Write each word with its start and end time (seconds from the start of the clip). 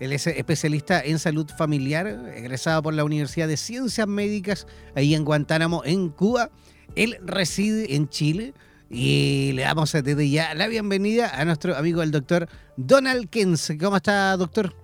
Él 0.00 0.12
es 0.12 0.26
especialista 0.26 1.00
en 1.00 1.18
salud 1.18 1.48
familiar, 1.56 2.06
egresado 2.34 2.82
por 2.82 2.94
la 2.94 3.04
Universidad 3.04 3.48
de 3.48 3.56
Ciencias 3.56 4.08
Médicas, 4.08 4.66
ahí 4.94 5.14
en 5.14 5.24
Guantánamo, 5.24 5.82
en 5.84 6.08
Cuba. 6.08 6.50
Él 6.96 7.16
reside 7.22 7.94
en 7.94 8.08
Chile 8.08 8.54
y 8.90 9.52
le 9.54 9.62
damos 9.62 9.92
desde 9.92 10.28
ya 10.28 10.54
la 10.54 10.68
bienvenida 10.68 11.30
a 11.38 11.44
nuestro 11.44 11.76
amigo 11.76 12.02
el 12.02 12.10
doctor 12.10 12.48
Donald 12.76 13.30
Kens. 13.30 13.72
¿Cómo 13.80 13.96
está, 13.96 14.36
doctor? 14.36 14.74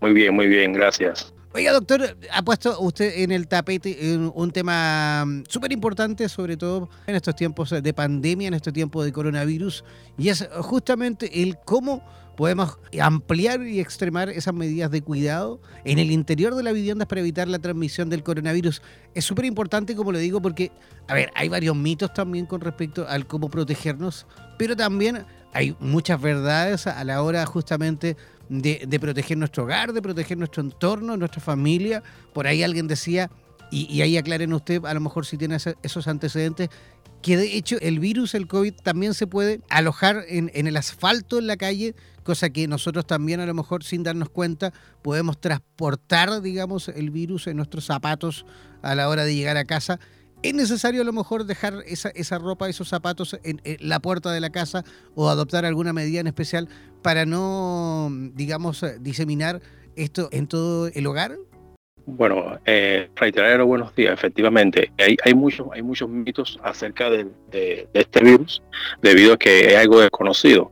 Muy 0.00 0.12
bien, 0.12 0.34
muy 0.34 0.46
bien, 0.48 0.72
gracias. 0.72 1.32
Oiga, 1.56 1.72
doctor, 1.72 2.18
ha 2.32 2.42
puesto 2.42 2.78
usted 2.80 3.22
en 3.22 3.30
el 3.30 3.48
tapete 3.48 3.96
un 4.34 4.50
tema 4.50 5.24
mm, 5.24 5.44
súper 5.48 5.72
importante, 5.72 6.28
sobre 6.28 6.54
todo 6.58 6.90
en 7.06 7.14
estos 7.14 7.34
tiempos 7.34 7.70
de 7.70 7.94
pandemia, 7.94 8.48
en 8.48 8.54
este 8.54 8.72
tiempo 8.72 9.02
de 9.02 9.10
coronavirus, 9.10 9.82
y 10.18 10.28
es 10.28 10.46
justamente 10.60 11.42
el 11.42 11.56
cómo 11.64 12.04
podemos 12.36 12.78
ampliar 13.00 13.62
y 13.62 13.80
extremar 13.80 14.28
esas 14.28 14.54
medidas 14.54 14.90
de 14.90 15.02
cuidado 15.02 15.60
en 15.84 15.98
el 15.98 16.10
interior 16.10 16.54
de 16.54 16.62
la 16.62 16.72
vivienda 16.72 17.06
para 17.06 17.20
evitar 17.20 17.48
la 17.48 17.58
transmisión 17.58 18.10
del 18.10 18.22
coronavirus. 18.22 18.82
Es 19.14 19.24
súper 19.24 19.46
importante, 19.46 19.96
como 19.96 20.12
lo 20.12 20.18
digo, 20.18 20.40
porque, 20.40 20.70
a 21.08 21.14
ver, 21.14 21.30
hay 21.34 21.48
varios 21.48 21.74
mitos 21.74 22.12
también 22.12 22.46
con 22.46 22.60
respecto 22.60 23.06
al 23.08 23.26
cómo 23.26 23.48
protegernos, 23.48 24.26
pero 24.58 24.76
también 24.76 25.24
hay 25.52 25.74
muchas 25.80 26.20
verdades 26.20 26.86
a 26.86 27.02
la 27.04 27.22
hora 27.22 27.46
justamente 27.46 28.16
de, 28.48 28.98
proteger 29.00 29.38
nuestro 29.38 29.64
hogar, 29.64 29.92
de 29.92 30.02
proteger 30.02 30.38
nuestro 30.38 30.62
entorno, 30.62 31.16
nuestra 31.16 31.40
familia. 31.40 32.02
Por 32.32 32.46
ahí 32.46 32.62
alguien 32.62 32.86
decía, 32.86 33.30
y, 33.70 34.00
ahí 34.00 34.16
aclaren 34.16 34.52
usted, 34.52 34.84
a 34.84 34.94
lo 34.94 35.00
mejor 35.00 35.26
si 35.26 35.36
tiene 35.36 35.56
esos 35.82 36.08
antecedentes, 36.08 36.68
que 37.22 37.36
de 37.36 37.56
hecho 37.56 37.76
el 37.80 37.98
virus, 37.98 38.34
el 38.34 38.46
COVID, 38.46 38.74
también 38.74 39.14
se 39.14 39.26
puede 39.26 39.60
alojar 39.68 40.24
en, 40.28 40.50
en, 40.54 40.66
el 40.66 40.76
asfalto 40.76 41.38
en 41.38 41.46
la 41.46 41.56
calle, 41.56 41.94
cosa 42.22 42.50
que 42.50 42.68
nosotros 42.68 43.06
también 43.06 43.40
a 43.40 43.46
lo 43.46 43.54
mejor 43.54 43.84
sin 43.84 44.02
darnos 44.02 44.30
cuenta 44.30 44.72
podemos 45.02 45.40
transportar, 45.40 46.40
digamos, 46.42 46.88
el 46.88 47.10
virus 47.10 47.46
en 47.46 47.56
nuestros 47.56 47.86
zapatos 47.86 48.46
a 48.82 48.94
la 48.94 49.08
hora 49.08 49.24
de 49.24 49.34
llegar 49.34 49.56
a 49.56 49.64
casa 49.64 49.98
¿Es 50.42 50.54
necesario 50.54 51.02
a 51.02 51.04
lo 51.04 51.12
mejor 51.12 51.44
dejar 51.44 51.82
esa, 51.86 52.10
esa 52.10 52.38
ropa, 52.38 52.68
esos 52.68 52.88
zapatos 52.88 53.36
en, 53.42 53.60
la 53.80 54.00
puerta 54.00 54.30
de 54.30 54.40
la 54.40 54.50
casa 54.50 54.84
o 55.14 55.28
adoptar 55.28 55.64
alguna 55.64 55.92
medida 55.92 56.20
en 56.20 56.26
especial 56.26 56.68
para 57.02 57.24
no, 57.24 58.10
digamos, 58.34 58.84
diseminar 59.00 59.62
esto 59.96 60.28
en 60.32 60.46
todo 60.46 60.88
el 60.88 61.06
hogar? 61.06 61.36
Bueno, 62.08 62.60
eh, 62.64 63.08
reiterar 63.16 63.60
buenos 63.64 63.92
días. 63.96 64.14
Efectivamente, 64.14 64.92
hay, 64.96 65.34
muchos, 65.34 66.08
mitos 66.08 66.58
acerca 66.62 67.10
de, 67.10 67.88
este 67.92 68.20
virus 68.22 68.62
debido 69.02 69.34
a 69.34 69.36
que 69.36 69.72
es 69.72 69.76
algo 69.76 70.00
desconocido. 70.00 70.70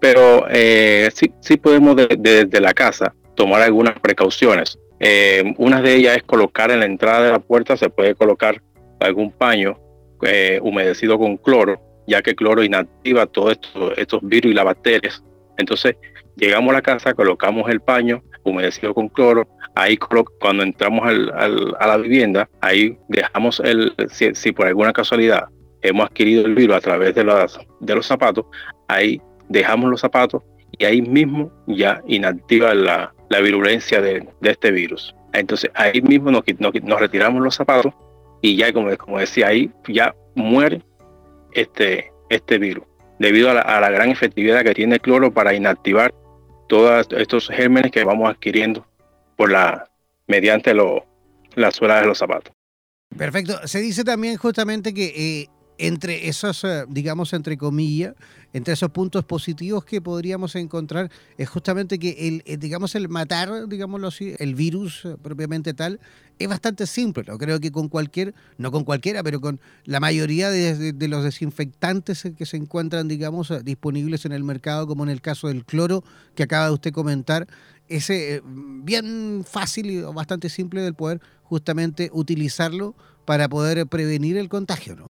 Pero 0.00 0.46
eh, 0.50 1.08
sí, 1.14 1.56
podemos 1.56 1.96
desde 2.18 2.60
la 2.60 2.74
casa 2.74 3.14
tomar 3.36 3.62
algunas 3.62 3.98
precauciones. 4.00 4.76
Eh, 4.98 5.54
una 5.58 5.80
de 5.80 5.94
ellas 5.94 6.16
es 6.16 6.24
colocar 6.24 6.72
en 6.72 6.80
la 6.80 6.86
entrada 6.86 7.26
de 7.26 7.30
la 7.30 7.38
puerta, 7.38 7.76
se 7.76 7.88
puede 7.88 8.16
colocar 8.16 8.60
algún 8.98 9.30
paño 9.30 9.78
eh, 10.22 10.58
humedecido 10.62 11.16
con 11.16 11.36
cloro, 11.36 11.80
ya 12.08 12.22
que 12.22 12.30
el 12.30 12.36
cloro 12.36 12.64
inactiva 12.64 13.26
todos 13.26 13.56
estos, 13.96 14.20
virus 14.22 14.50
y 14.50 14.54
las 14.54 14.64
bacterias. 14.64 15.22
Entonces, 15.58 15.94
llegamos 16.36 16.70
a 16.70 16.74
la 16.74 16.82
casa, 16.82 17.14
colocamos 17.14 17.70
el 17.70 17.80
paño 17.80 18.20
humedecido 18.44 18.94
con 18.94 19.08
cloro, 19.08 19.46
ahí 19.74 19.96
cuando 19.96 20.62
entramos 20.62 21.06
a 21.06 21.86
la 21.86 21.96
vivienda, 21.96 22.48
ahí 22.60 22.98
dejamos 23.08 23.60
el, 23.60 23.94
si, 24.10 24.52
por 24.52 24.66
alguna 24.66 24.92
casualidad 24.92 25.48
hemos 25.82 26.06
adquirido 26.06 26.46
el 26.46 26.54
virus 26.54 26.76
a 26.76 26.80
través 26.80 27.14
de, 27.14 27.24
las, 27.24 27.58
de 27.80 27.94
los 27.94 28.06
zapatos, 28.06 28.46
ahí 28.88 29.20
dejamos 29.48 29.90
los 29.90 30.00
zapatos 30.00 30.42
y 30.78 30.84
ahí 30.84 31.02
mismo 31.02 31.50
ya 31.66 32.02
inactiva 32.06 32.74
la, 32.74 33.12
virulencia 33.42 34.00
de, 34.00 34.28
este 34.42 34.70
virus. 34.70 35.14
Entonces 35.32 35.70
ahí 35.74 36.02
mismo 36.02 36.30
nos, 36.30 36.42
nos 36.58 37.00
retiramos 37.00 37.42
los 37.42 37.54
zapatos 37.54 37.94
y 38.42 38.56
ya 38.56 38.72
como, 38.72 39.18
decía 39.18 39.48
ahí, 39.48 39.70
ya 39.88 40.14
muere 40.34 40.82
este, 41.52 42.12
este 42.28 42.58
virus, 42.58 42.84
debido 43.18 43.50
a 43.50 43.54
la, 43.54 43.90
gran 43.90 44.10
efectividad 44.10 44.62
que 44.64 44.74
tiene 44.74 44.96
el 44.96 45.00
cloro 45.00 45.32
para 45.32 45.54
inactivar 45.54 46.12
todos 46.72 47.06
estos 47.18 47.48
gérmenes 47.48 47.92
que 47.92 48.02
vamos 48.02 48.30
adquiriendo 48.30 48.86
por 49.36 49.52
la, 49.52 49.90
mediante 50.26 50.72
lo, 50.72 51.04
la 51.54 51.70
suela 51.70 52.00
de 52.00 52.06
los 52.06 52.16
zapatos. 52.16 52.54
Perfecto. 53.14 53.68
Se 53.68 53.78
dice 53.82 54.04
también 54.04 54.38
justamente 54.38 54.94
que 54.94 55.12
eh, 55.14 55.48
entre 55.78 56.28
esos, 56.28 56.64
eh, 56.64 56.84
digamos, 56.88 57.32
entre 57.32 57.56
comillas, 57.56 58.14
entre 58.52 58.74
esos 58.74 58.90
puntos 58.90 59.24
positivos 59.24 59.84
que 59.84 60.00
podríamos 60.00 60.54
encontrar 60.56 61.10
es 61.38 61.48
justamente 61.48 61.98
que 61.98 62.28
el, 62.28 62.42
eh, 62.46 62.56
digamos, 62.56 62.94
el 62.94 63.08
matar, 63.08 63.68
digámoslo 63.68 64.08
así, 64.08 64.34
el 64.38 64.54
virus 64.54 65.04
eh, 65.04 65.16
propiamente 65.20 65.74
tal, 65.74 66.00
es 66.38 66.48
bastante 66.48 66.86
simple. 66.86 67.24
¿no? 67.26 67.38
Creo 67.38 67.60
que 67.60 67.72
con 67.72 67.88
cualquier, 67.88 68.34
no 68.58 68.70
con 68.70 68.84
cualquiera, 68.84 69.22
pero 69.22 69.40
con 69.40 69.60
la 69.84 70.00
mayoría 70.00 70.50
de, 70.50 71.08
los 71.08 71.24
desinfectantes 71.24 72.28
que 72.36 72.46
se 72.46 72.56
encuentran, 72.56 73.08
digamos, 73.08 73.52
disponibles 73.64 74.24
en 74.24 74.32
el 74.32 74.44
mercado, 74.44 74.86
como 74.86 75.04
en 75.04 75.10
el 75.10 75.20
caso 75.20 75.48
del 75.48 75.64
cloro 75.64 76.04
que 76.34 76.42
acaba 76.42 76.66
de 76.66 76.72
usted 76.72 76.92
comentar, 76.92 77.46
es 77.88 78.10
bien 78.84 79.44
fácil 79.46 79.90
y 79.90 80.00
bastante 80.00 80.48
simple 80.48 80.80
del 80.80 80.94
poder 80.94 81.20
justamente 81.42 82.10
utilizarlo 82.12 82.94
para 83.24 83.48
poder 83.48 83.86
prevenir 83.86 84.36
el 84.36 84.48
contagio, 84.48 84.96
¿no? 84.96 85.11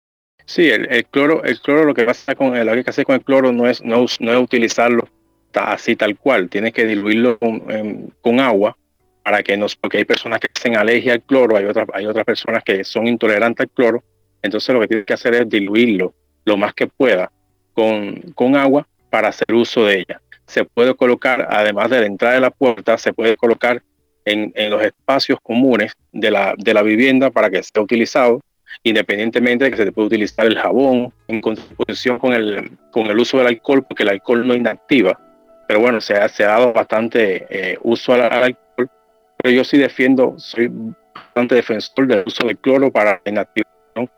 Sí, 0.48 0.70
el, 0.70 1.06
cloro, 1.08 1.44
el 1.44 1.60
cloro 1.60 1.84
lo 1.84 1.94
que 1.94 2.06
pasa 2.06 2.34
con 2.34 2.58
lo 2.58 2.72
que 2.72 2.78
hay 2.78 2.84
que 2.84 2.90
hacer 2.90 3.06
con 3.06 3.16
el 3.16 3.24
cloro 3.24 3.52
no 3.52 3.68
es, 3.68 3.84
no, 3.84 4.06
no 4.20 4.32
es 4.32 4.40
utilizarlo 4.40 5.10
así 5.54 5.96
tal 5.96 6.18
cual, 6.18 6.50
tienes 6.50 6.72
que 6.72 6.86
diluirlo 6.86 7.38
con, 7.40 8.40
agua 8.40 8.78
para 9.24 9.44
que 9.44 9.58
nos, 9.58 9.76
porque 9.76 9.98
hay 9.98 10.06
personas 10.06 10.40
que 10.40 10.48
hacen 10.56 10.78
alergia 10.78 11.14
al 11.14 11.22
cloro, 11.22 11.58
hay 11.58 11.66
otras, 11.66 11.88
hay 11.94 12.06
otras 12.06 12.26
personas 12.26 12.64
que 12.64 12.84
son 12.86 13.08
intolerantes 13.08 13.66
al 13.66 13.70
cloro, 13.72 14.04
entonces 14.42 14.74
lo 14.74 14.80
que 14.80 14.88
tienes 14.88 15.06
que 15.06 15.14
hacer 15.14 15.34
es 15.34 15.50
diluirlo 15.50 16.14
lo 16.46 16.56
más 16.56 16.74
que 16.74 16.88
pueda 16.88 17.30
con, 17.74 18.22
con 18.34 18.56
agua 18.56 18.88
para 19.10 19.30
hacer 19.30 19.54
uso 19.54 19.84
de 19.86 20.00
ella. 20.00 20.22
Se 20.46 20.64
puede 20.64 20.96
colocar, 20.96 21.46
además 21.50 21.90
de 21.90 22.00
la 22.00 22.06
entrada 22.06 22.36
de 22.36 22.42
la 22.42 22.52
puerta, 22.52 22.98
se 22.98 23.12
puede 23.12 23.36
colocar 23.36 23.84
en, 24.24 24.54
en 24.56 24.70
los 24.70 24.82
espacios 24.82 25.40
comunes 25.44 25.92
de 26.14 26.32
la, 26.32 26.54
de 26.58 26.74
la 26.74 26.84
vivienda 26.84 27.32
para 27.32 27.50
que 27.50 27.62
sea 27.64 27.82
utilizado 27.82 28.40
independientemente 28.84 29.66
de 29.66 29.72
que 29.72 29.78
se 29.78 29.92
puede 29.92 30.08
utilizar 30.08 30.46
el 30.46 30.58
jabón 30.58 31.14
en 31.28 31.42
contraposición 31.42 32.20
con 32.20 32.34
el, 32.34 32.78
con 32.92 33.08
el 33.08 33.18
uso 33.18 33.38
del 33.38 33.48
alcohol, 33.48 33.86
porque 33.88 34.04
el 34.04 34.10
alcohol 34.10 34.48
no 34.48 34.54
inactiva. 34.54 35.20
Pero 35.68 35.82
bueno, 35.82 36.00
se 36.00 36.16
ha, 36.16 36.30
se 36.30 36.44
ha 36.44 36.48
dado 36.48 36.74
bastante 36.74 37.46
eh, 37.50 37.78
uso 37.84 38.14
al, 38.14 38.22
alcohol, 38.22 38.90
pero 39.38 39.54
yo 39.54 39.64
sí 39.64 39.78
defiendo, 39.78 40.36
soy 40.38 40.72
bastante 41.14 41.56
defensor 41.56 42.08
del 42.08 42.24
uso 42.26 42.48
del 42.48 42.58
cloro 42.58 42.92
para 42.92 43.22
la 43.26 43.32
inactivación 43.32 44.10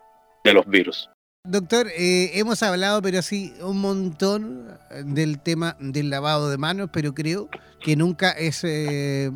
de 0.44 0.52
los 0.52 0.66
virus. 0.66 1.10
Doctor, 1.42 1.88
eh, 1.88 2.32
hemos 2.34 2.62
hablado, 2.62 3.00
pero 3.00 3.22
sí, 3.22 3.54
un 3.62 3.80
montón 3.80 4.78
del 5.04 5.40
tema 5.40 5.76
del 5.80 6.10
lavado 6.10 6.50
de 6.50 6.58
manos, 6.58 6.90
pero 6.92 7.14
creo 7.14 7.48
que 7.80 7.96
nunca 7.96 8.30
es, 8.30 8.62
eh, 8.62 9.30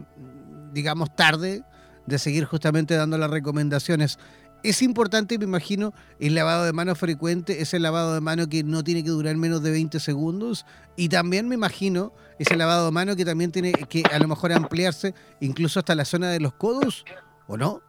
digamos, 0.72 1.16
tarde 1.16 1.62
de 2.06 2.18
seguir 2.18 2.44
justamente 2.44 2.94
dando 2.94 3.16
las 3.16 3.30
recomendaciones 3.30 4.18
es 4.64 4.80
importante, 4.80 5.38
me 5.38 5.44
imagino, 5.44 5.92
el 6.18 6.34
lavado 6.34 6.64
de 6.64 6.72
manos 6.72 6.98
frecuente, 6.98 7.60
ese 7.60 7.78
lavado 7.78 8.14
de 8.14 8.22
mano 8.22 8.48
que 8.48 8.64
no 8.64 8.82
tiene 8.82 9.04
que 9.04 9.10
durar 9.10 9.36
menos 9.36 9.62
de 9.62 9.70
20 9.70 10.00
segundos. 10.00 10.64
Y 10.96 11.10
también 11.10 11.48
me 11.48 11.54
imagino 11.54 12.12
ese 12.38 12.56
lavado 12.56 12.86
de 12.86 12.92
mano 12.92 13.14
que 13.14 13.26
también 13.26 13.52
tiene 13.52 13.72
que 13.72 14.02
a 14.10 14.18
lo 14.18 14.26
mejor 14.26 14.52
ampliarse 14.52 15.14
incluso 15.40 15.80
hasta 15.80 15.94
la 15.94 16.06
zona 16.06 16.30
de 16.30 16.40
los 16.40 16.54
codos, 16.54 17.04
¿o 17.46 17.58
no? 17.58 17.82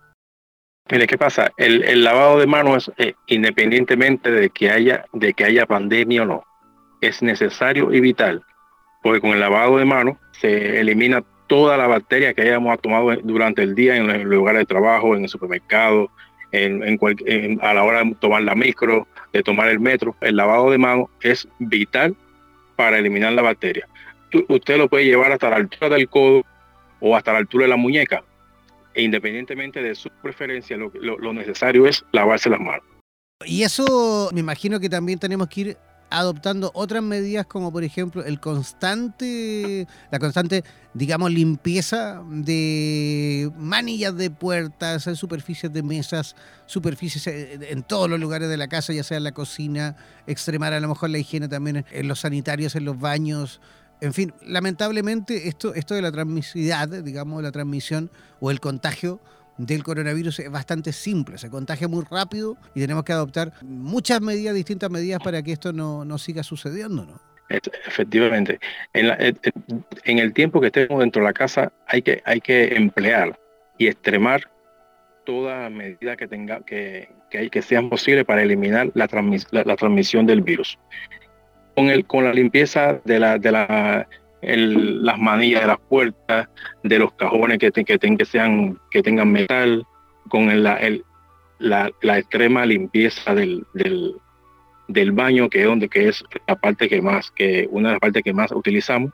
Mire, 0.91 1.08
¿qué 1.08 1.18
pasa? 1.18 1.52
El, 1.58 2.03
lavado 2.03 2.40
de 2.40 2.46
manos, 2.46 2.91
eh, 2.97 3.14
independientemente 3.28 4.30
de 4.30 4.50
que, 4.50 4.69
haya, 4.69 5.06
de 5.14 5.34
que 5.34 5.46
haya 5.46 5.66
pandemia 5.66 6.24
o 6.24 6.25
no, 6.25 6.44
es 7.02 7.24
necesario 7.24 7.91
y 7.94 8.02
vital, 8.02 8.44
porque 9.02 9.22
con 9.22 9.31
el 9.31 9.40
lavado 9.40 9.78
de 9.78 9.85
manos 9.85 10.18
se 10.34 10.80
elimina 10.80 11.24
toda 11.47 11.78
la 11.78 11.88
bacteria 11.88 12.34
que 12.34 12.41
hayamos 12.41 12.79
tomado 12.82 13.16
durante 13.23 13.64
el 13.64 13.76
día 13.76 13.96
en 13.96 14.09
el 14.09 14.23
lugar 14.23 14.58
de 14.58 14.66
trabajo, 14.66 15.16
en 15.16 15.23
el 15.23 15.29
supermercado, 15.29 16.11
en, 16.63 17.59
a 17.61 17.73
la 17.73 17.84
hora 17.84 18.03
de 18.03 18.16
tomar 18.16 18.43
la 18.43 18.55
micro, 18.55 19.07
de 19.34 19.43
tomar 19.43 19.69
el 19.69 19.79
metro, 19.79 20.16
el 20.22 20.35
lavado 20.35 20.72
de 20.72 20.78
manos 20.78 21.09
es 21.22 21.47
vital 21.59 22.16
para 22.75 22.97
eliminar 22.97 23.34
la 23.34 23.41
bacteria. 23.41 23.87
Usted 24.47 24.78
lo 24.78 24.90
puede 24.90 25.05
llevar 25.05 25.31
hasta 25.31 25.49
la 25.49 25.57
altura 25.57 25.90
del 25.90 26.09
codo 26.09 26.43
o 26.99 27.16
hasta 27.16 27.34
la 27.34 27.40
altura 27.40 27.66
de 27.66 27.69
la 27.69 27.78
muñeca. 27.78 28.23
E 28.93 29.03
independientemente 29.03 29.81
de 29.81 29.93
su 29.93 30.09
preferencia, 30.22 30.78
lo, 30.78 30.90
lo 30.91 31.34
necesario 31.34 31.85
es 31.85 32.03
lavarse 32.11 32.49
las 32.49 32.59
manos. 32.59 32.84
Y 33.46 33.63
eso 33.63 34.29
me 34.34 34.40
imagino 34.40 34.79
que 34.79 34.90
también 34.90 35.19
tenemos 35.19 35.47
que 35.49 35.61
ir 35.61 35.78
adoptando 36.09 36.72
otras 36.73 37.03
medidas 37.03 37.46
como 37.46 37.72
por 37.72 37.84
ejemplo 37.84 38.23
el 38.23 38.40
constante, 38.40 39.87
la 40.11 40.19
constante, 40.19 40.63
digamos, 40.93 41.31
limpieza 41.31 42.22
de 42.29 43.52
manillas 43.57 44.16
de 44.16 44.29
puertas, 44.29 45.03
superficies 45.16 45.72
de 45.73 45.84
mesas, 45.84 46.35
superficies 46.66 47.28
eh, 47.28 47.59
en 47.69 47.84
todos 47.84 48.09
los 48.09 48.19
lugares 48.19 48.49
de 48.49 48.57
la 48.57 48.67
casa, 48.67 48.93
ya 48.93 49.03
sea 49.03 49.17
en 49.17 49.23
la 49.23 49.34
cocina, 49.34 49.96
extremar 50.28 50.73
a 50.73 50.79
lo 50.79 50.87
mejor 50.87 51.09
la 51.09 51.17
higiene 51.17 51.47
también 51.47 51.85
en 51.91 52.07
los 52.07 52.19
sanitarios, 52.19 52.75
en 52.75 52.85
los 52.85 52.99
baños, 52.99 53.59
En 54.02 54.13
fin, 54.13 54.34
lamentablemente 54.46 55.47
esto, 55.47 55.73
esto 55.73 55.96
de 55.96 56.02
la 56.02 56.11
transmisibilidad, 56.11 56.87
digamos, 56.90 57.41
la 57.41 57.52
transmisión 57.52 58.11
o 58.41 58.52
el 58.52 58.59
contagio 58.59 59.22
del 59.57 59.84
coronavirus 59.84 60.40
es 60.40 60.52
bastante 60.52 60.91
simple, 60.91 61.37
se 61.37 61.49
contagia 61.49 61.87
muy 61.87 62.03
rápido 62.09 62.57
y 62.73 62.81
tenemos 62.81 63.03
que 63.03 63.13
adoptar 63.13 63.53
muchas 63.61 64.22
medidas, 64.22 64.53
distintas 64.55 64.90
medidas 64.90 65.22
para 65.23 65.41
que 65.41 65.53
esto 65.53 65.72
no, 65.72 66.05
no 66.05 66.17
siga 66.17 66.43
sucediendo, 66.43 67.05
¿no? 67.05 67.19
Efectivamente. 67.49 68.59
En, 68.93 69.07
eh, 69.07 69.35
eh, 69.43 69.52
en, 70.03 70.19
el 70.19 70.34
tiempo 70.34 70.59
que 70.59 70.67
estemos 70.67 70.99
dentro 70.99 71.22
de 71.22 71.28
la 71.28 71.34
casa 71.34 71.72
hay 71.87 72.02
que, 72.02 72.22
hay 72.25 72.41
que 72.41 72.75
emplear 72.75 73.40
y 73.78 73.87
extremar 73.87 74.49
toda 75.25 75.69
medida 75.69 76.16
que 76.16 76.28
tenga 76.28 76.61
que, 76.61 77.09
que, 77.29 77.49
que 77.49 77.61
sean 77.61 77.90
posibles 77.90 78.25
para 78.25 78.41
eliminar 78.41 78.91
la, 78.93 79.07
la, 79.52 79.75
transmisión 79.75 80.25
del 80.25 80.41
virus. 80.41 80.78
Con, 81.75 81.90
el, 81.90 82.05
con 82.05 82.23
la 82.23 82.34
limpieza 82.34 82.99
de, 83.05 83.19
la, 83.19 83.37
de 83.37 83.52
la, 83.52 84.07
las 84.46 85.18
manillas 85.18 85.62
de 85.62 85.68
las 85.68 85.80
puertas, 85.80 86.50
de 86.84 87.00
los 87.00 87.14
cajones 87.14 87.58
que, 87.58 87.72
que, 87.72 87.84
que, 87.84 87.97
tengan 89.03 89.32
metal, 89.32 89.86
con 90.30 90.50
el, 90.50 90.64
la, 90.64 91.92
la, 92.02 92.18
extrema 92.18 92.66
limpieza 92.66 93.34
del, 93.34 93.66
del, 93.74 94.16
del 94.88 95.12
baño, 95.12 95.50
que 95.50 95.62
es 95.62 95.66
donde 95.66 95.90
que 95.90 96.08
es 96.09 96.24
la 96.47 96.56
parte 96.56 96.88
que 96.88 97.02
más, 97.02 97.32
que 97.32 97.68
una 97.72 97.90
de 97.90 97.94
las 97.94 98.02
partes 98.02 98.24
que 98.24 98.34
más 98.34 98.52
utilizamos. 98.52 99.12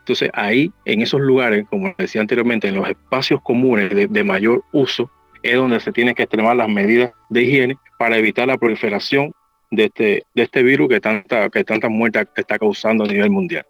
Entonces 0.00 0.30
ahí, 0.34 0.72
en 0.84 1.02
esos 1.02 1.20
lugares, 1.20 1.66
como 1.68 1.94
decía 1.98 2.20
anteriormente, 2.20 2.68
en 2.68 2.76
los 2.76 2.88
espacios 2.88 3.40
comunes 3.42 3.90
de, 4.10 4.24
mayor 4.24 4.62
uso, 4.72 5.10
es 5.42 5.56
donde 5.56 5.80
se 5.80 5.92
tienen 5.92 6.14
que 6.14 6.22
extremar 6.22 6.56
las 6.56 6.68
medidas 6.68 7.12
de 7.28 7.42
higiene 7.42 7.76
para 7.98 8.16
evitar 8.16 8.46
la 8.46 8.56
proliferación 8.56 9.32
de 9.70 9.84
este, 9.84 10.24
de 10.34 10.42
este 10.42 10.62
virus 10.62 10.88
que 10.88 11.00
tanta, 11.00 11.50
que 11.50 11.64
tanta 11.64 11.88
muerte 11.88 12.26
está 12.36 12.58
causando 12.58 13.04
a 13.04 13.08
nivel 13.08 13.30
mundial. 13.30 13.66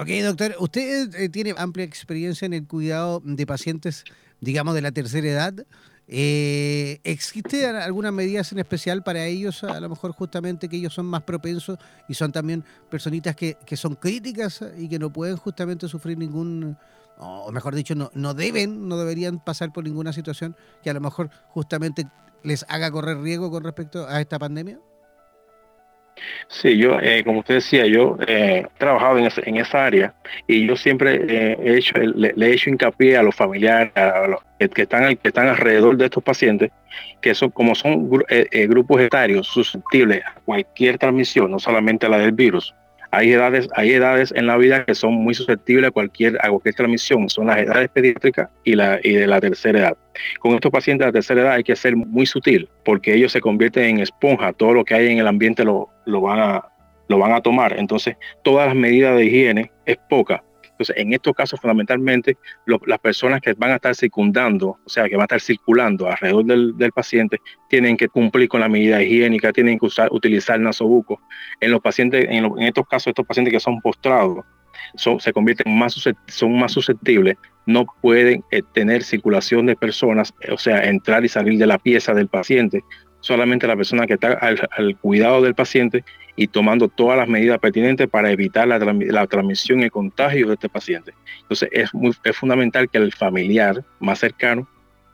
Ok, 0.00 0.08
doctor, 0.22 0.56
usted 0.60 1.14
eh, 1.14 1.28
tiene 1.28 1.52
amplia 1.58 1.84
experiencia 1.84 2.46
en 2.46 2.54
el 2.54 2.66
cuidado 2.66 3.20
de 3.22 3.46
pacientes, 3.46 4.04
digamos, 4.40 4.74
de 4.74 4.80
la 4.80 4.92
tercera 4.92 5.28
edad. 5.28 5.66
Eh, 6.08 7.00
¿Existe 7.04 7.66
algunas 7.66 8.10
medidas 8.10 8.50
en 8.52 8.60
especial 8.60 9.02
para 9.02 9.26
ellos, 9.26 9.62
a 9.62 9.78
lo 9.78 9.90
mejor 9.90 10.12
justamente 10.12 10.70
que 10.70 10.76
ellos 10.78 10.94
son 10.94 11.04
más 11.04 11.24
propensos 11.24 11.76
y 12.08 12.14
son 12.14 12.32
también 12.32 12.64
personitas 12.88 13.36
que, 13.36 13.58
que 13.66 13.76
son 13.76 13.94
críticas 13.94 14.64
y 14.78 14.88
que 14.88 14.98
no 14.98 15.12
pueden 15.12 15.36
justamente 15.36 15.86
sufrir 15.86 16.16
ningún, 16.16 16.78
o 17.18 17.52
mejor 17.52 17.74
dicho, 17.74 17.94
no, 17.94 18.10
no 18.14 18.32
deben, 18.32 18.88
no 18.88 18.96
deberían 18.96 19.38
pasar 19.44 19.70
por 19.70 19.84
ninguna 19.84 20.14
situación 20.14 20.56
que 20.82 20.88
a 20.88 20.94
lo 20.94 21.02
mejor 21.02 21.28
justamente 21.48 22.08
les 22.42 22.64
haga 22.70 22.90
correr 22.90 23.18
riesgo 23.18 23.50
con 23.50 23.64
respecto 23.64 24.08
a 24.08 24.18
esta 24.22 24.38
pandemia? 24.38 24.78
Sí, 26.48 26.76
yo, 26.76 26.98
eh, 27.00 27.22
como 27.24 27.40
usted 27.40 27.54
decía, 27.54 27.86
yo 27.86 28.16
eh, 28.26 28.64
he 28.64 28.78
trabajado 28.78 29.18
en, 29.18 29.28
en, 29.44 29.56
esa 29.56 29.84
área 29.86 30.14
y 30.46 30.66
yo 30.66 30.76
siempre 30.76 31.20
eh, 31.28 31.56
he 31.62 31.76
hecho, 31.76 31.96
le, 31.98 32.34
he 32.36 32.52
hecho 32.52 32.70
hincapié 32.70 33.16
a 33.16 33.22
los 33.22 33.34
familiares, 33.34 33.92
a 33.96 34.26
los 34.26 34.40
que, 34.70 34.82
están, 34.82 35.16
que 35.16 35.28
están 35.28 35.48
alrededor 35.48 35.96
de 35.96 36.06
estos 36.06 36.22
pacientes, 36.22 36.70
que 37.20 37.34
son 37.34 37.50
como 37.50 37.74
son 37.74 38.10
grupos 38.68 39.00
etarios 39.00 39.46
susceptibles 39.46 40.24
a 40.24 40.34
cualquier 40.44 40.98
transmisión, 40.98 41.50
no 41.50 41.58
solamente 41.58 42.06
a 42.06 42.08
la 42.08 42.18
del 42.18 42.32
virus, 42.32 42.74
hay 43.12 43.32
edades, 43.32 43.68
hay 43.74 43.92
edades 43.92 44.32
en 44.36 44.46
la 44.46 44.56
vida 44.56 44.84
que 44.84 44.94
son 44.94 45.14
muy 45.14 45.34
susceptibles 45.34 45.88
a 45.88 45.90
cualquier, 45.90 46.38
a 46.42 46.48
cualquier 46.48 46.74
transmisión, 46.74 47.28
son 47.28 47.48
las 47.48 47.58
edades 47.58 47.88
pediátricas 47.90 48.48
y, 48.62 48.74
la, 48.74 49.00
y 49.02 49.14
de 49.14 49.26
la 49.26 49.40
tercera 49.40 49.80
edad. 49.80 49.96
Con 50.38 50.54
estos 50.54 50.70
pacientes 50.70 51.04
de 51.04 51.08
la 51.08 51.12
tercera 51.12 51.42
edad 51.42 51.52
hay 51.54 51.64
que 51.64 51.74
ser 51.74 51.96
muy 51.96 52.26
sutil, 52.26 52.68
porque 52.84 53.14
ellos 53.14 53.32
se 53.32 53.40
convierten 53.40 53.84
en 53.84 54.00
esponja, 54.00 54.52
todo 54.52 54.74
lo 54.74 54.84
que 54.84 54.94
hay 54.94 55.08
en 55.08 55.18
el 55.18 55.26
ambiente 55.26 55.64
lo, 55.64 55.88
lo, 56.10 56.20
van, 56.20 56.40
a, 56.40 56.64
lo 57.08 57.18
van 57.18 57.32
a 57.32 57.40
tomar. 57.40 57.78
Entonces, 57.78 58.16
todas 58.42 58.66
las 58.66 58.76
medidas 58.76 59.16
de 59.16 59.24
higiene 59.24 59.72
es 59.86 59.96
poca 60.08 60.42
entonces, 60.80 60.96
en 60.96 61.12
estos 61.12 61.34
casos, 61.34 61.60
fundamentalmente, 61.60 62.38
las 62.64 62.98
personas 63.00 63.42
que 63.42 63.52
van 63.52 63.72
a 63.72 63.74
estar 63.74 63.94
circundando, 63.94 64.78
o 64.82 64.88
sea, 64.88 65.10
que 65.10 65.14
van 65.14 65.24
a 65.24 65.24
estar 65.24 65.40
circulando 65.42 66.08
alrededor 66.08 66.46
del, 66.46 66.92
paciente, 66.92 67.38
tienen 67.68 67.98
que 67.98 68.08
cumplir 68.08 68.48
con 68.48 68.60
la 68.60 68.68
medida 68.70 69.02
higiénica, 69.02 69.52
tienen 69.52 69.78
que 69.78 69.84
usar, 69.84 70.08
utilizar 70.10 70.58
nasobuco. 70.58 71.20
En 71.60 71.70
los 71.70 71.82
pacientes, 71.82 72.24
en, 72.30 72.46
estos 72.62 72.86
casos, 72.88 73.08
estos 73.08 73.26
pacientes 73.26 73.52
que 73.52 73.60
son 73.60 73.78
postrados, 73.82 74.42
son, 74.94 75.20
se 75.20 75.34
convierten 75.34 75.78
más, 75.78 76.02
son 76.28 76.58
más 76.58 76.72
susceptibles, 76.72 77.36
no 77.66 77.84
pueden 78.00 78.42
eh, 78.50 78.62
tener 78.72 79.02
circulación 79.02 79.66
de 79.66 79.76
personas, 79.76 80.32
o 80.50 80.56
sea, 80.56 80.84
entrar 80.84 81.22
y 81.26 81.28
salir 81.28 81.58
de 81.58 81.66
la 81.66 81.76
pieza 81.76 82.14
del 82.14 82.28
paciente. 82.28 82.80
Solamente 83.20 83.66
la 83.66 83.76
persona 83.76 84.06
que 84.06 84.14
está 84.14 84.32
al 84.32 84.96
cuidado 84.98 85.42
del 85.42 85.54
paciente 85.54 86.04
y 86.40 86.46
tomando 86.46 86.88
todas 86.88 87.18
las 87.18 87.28
medidas 87.28 87.58
pertinentes 87.58 88.08
para 88.08 88.30
evitar 88.30 88.66
la, 88.66 89.26
transmisión 89.26 89.80
y 89.80 89.84
el 89.84 89.90
contagio 89.90 90.46
de 90.48 90.54
este 90.54 90.70
paciente. 90.70 91.12
Entonces 91.42 91.68
es, 91.70 91.92
muy, 91.92 92.14
es 92.24 92.34
fundamental 92.34 92.88
que 92.88 92.96
el 92.96 93.12
familiar 93.12 93.84
más 93.98 94.20
cercano 94.20 94.66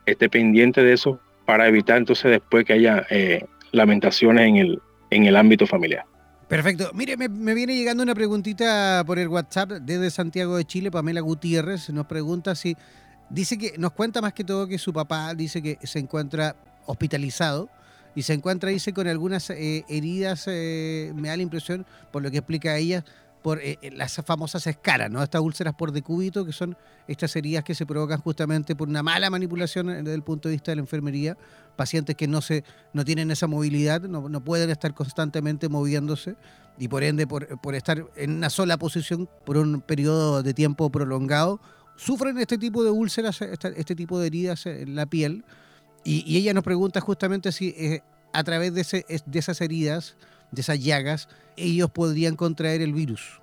esté 0.07 0.29
pendiente 0.29 0.85
de 0.85 0.93
eso 0.93 1.19
para 1.45 1.67
evitar 1.67 1.97
entonces 1.97 2.31
después 2.31 2.65
que 2.65 2.75
haya 2.75 3.05
eh, 3.11 3.45
lamentaciones 3.73 4.47
en 4.47 4.57
el, 4.57 4.83
en 5.11 5.27
el 5.27 5.35
ámbito 5.35 5.67
familiar. 5.67 6.05
Perfecto. 6.47 6.93
Mire, 6.95 7.17
me, 7.17 7.29
me, 7.29 7.55
viene 7.55 7.75
llegando 7.75 8.05
una 8.05 8.15
preguntita 8.15 9.03
por 9.05 9.19
el 9.19 9.27
WhatsApp 9.27 9.71
desde 9.83 10.11
Santiago 10.11 10.57
de 10.57 10.65
Chile. 10.65 10.93
Pamela 10.93 11.23
Gutiérrez 11.23 11.91
nos 11.91 12.07
pregunta 12.07 12.55
si. 12.55 12.77
Dice 13.29 13.59
que 13.59 13.73
nos 13.79 13.91
cuenta 13.91 14.21
más 14.21 14.33
que 14.33 14.45
todo 14.45 14.69
que 14.69 14.79
su 14.79 14.93
papá 14.93 15.35
dice 15.35 15.61
que 15.61 15.77
se 15.83 15.99
encuentra 15.99 16.55
hospitalizado 16.87 17.69
y 18.17 18.23
se 18.23 18.33
encuentra, 18.33 18.71
dice, 18.71 18.95
con 18.95 19.07
algunas 19.07 19.51
eh, 19.51 19.85
heridas, 19.89 20.47
eh, 20.49 21.13
me 21.15 21.29
da 21.29 21.37
la 21.37 21.43
impresión, 21.43 21.85
por 22.11 22.23
lo 22.23 22.31
que 22.31 22.39
explica 22.39 22.77
ella, 22.79 23.05
por 23.43 23.61
eh, 23.63 23.79
las 23.93 24.15
famosas 24.25 24.67
escaras, 24.67 25.11
¿no? 25.11 25.23
Estas 25.23 25.43
úlceras 25.43 25.75
por 25.75 25.93
decúbito, 25.93 26.47
que 26.47 26.53
son 26.53 26.79
estas 27.07 27.37
heridas 27.37 27.63
que 27.63 27.75
se 27.75 27.85
provocan 27.85 28.19
justamente 28.23 28.75
por 28.75 28.89
una 28.89 29.03
mala 29.03 29.29
manipulación 29.29 29.89
desde 29.89 30.15
el 30.15 30.23
punto 30.23 30.49
de 30.49 30.55
vista 30.55 30.73
de 30.73 30.77
la 30.77 30.81
enfermería, 30.81 31.37
pacientes 31.77 32.17
que 32.17 32.27
no, 32.27 32.41
se, 32.41 32.65
no 32.95 33.05
tienen 33.05 33.31
esa 33.31 33.47
movilidad, 33.47 34.01
no, 34.01 34.31
no 34.31 34.43
pueden 34.43 34.71
estar 34.71 34.95
constantemente 34.95 35.69
moviéndose 35.69 36.37
y 36.79 36.89
por 36.89 37.05
ende, 37.05 37.27
por, 37.27 37.61
por 37.61 37.75
estar 37.75 38.07
en 38.17 38.31
una 38.31 38.49
sola 38.49 38.79
posición 38.79 39.29
por 39.45 39.59
un 39.59 39.83
periodo 39.83 40.43
de 40.43 40.55
tiempo 40.55 40.91
prolongado, 40.91 41.61
sufren 41.97 42.39
este 42.39 42.57
tipo 42.57 42.83
de 42.83 42.91
úlceras, 42.91 43.43
este 43.43 43.95
tipo 43.95 44.19
de 44.19 44.27
heridas 44.27 44.65
en 44.65 44.95
la 44.95 45.05
piel 45.05 45.45
y, 46.07 46.39
ella 46.39 46.55
nos 46.55 46.63
pregunta 46.63 47.01
justamente 47.01 47.51
si 47.51 47.71
eh, 47.71 48.01
a 48.33 48.45
través 48.45 48.73
de, 48.75 48.83
ese, 48.83 49.05
de 49.27 49.39
esas 49.39 49.61
heridas, 49.61 50.17
de 50.53 50.61
esas 50.61 50.83
llagas, 50.83 51.29
ellos 51.57 51.91
podrían 51.91 52.37
contraer 52.37 52.81
el 52.81 52.93
virus. 52.93 53.41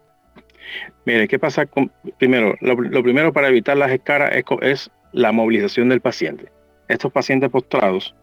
Mire, 1.05 1.27
¿qué 1.27 1.37
pasa? 1.37 1.65
Con, 1.65 1.91
primero, 2.17 2.55
lo, 2.61 3.03
primero 3.03 3.33
para 3.33 3.49
evitar 3.49 3.75
las 3.75 3.91
escaras 3.91 4.31
es, 4.61 4.89
la 5.11 5.31
movilización 5.31 5.89
del 5.89 5.99
paciente. 5.99 6.51
Estos 6.87 7.11
pacientes 7.11 7.49
postrados, 7.49 8.15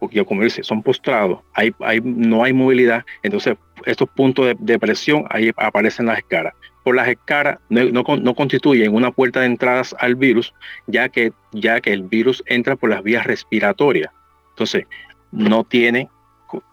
porque 0.00 0.24
como 0.24 0.42
dice, 0.42 0.64
son 0.64 0.82
postrados, 0.82 1.40
hay, 1.54 1.72
hay, 1.80 2.00
no 2.02 2.42
hay 2.42 2.52
movilidad, 2.52 3.04
entonces 3.22 3.56
estos 3.84 4.08
puntos 4.10 4.46
de, 4.46 4.56
de 4.58 4.78
presión, 4.78 5.26
ahí 5.30 5.52
aparecen 5.56 6.06
las 6.06 6.18
escaras 6.18 6.54
por 6.86 6.94
las 6.94 7.08
escaras 7.08 7.58
no, 7.68 8.04
no, 8.04 8.34
constituyen 8.36 8.94
una 8.94 9.10
puerta 9.10 9.40
de 9.40 9.46
entradas 9.46 9.92
al 9.98 10.14
virus, 10.14 10.54
ya 10.86 11.08
que, 11.08 11.32
ya 11.50 11.80
que 11.80 11.92
el 11.92 12.04
virus 12.04 12.44
entra 12.46 12.76
por 12.76 12.90
las 12.90 13.02
vías 13.02 13.26
respiratorias. 13.26 14.12
Entonces, 14.50 14.84
no 15.32 15.64
tiene 15.64 16.08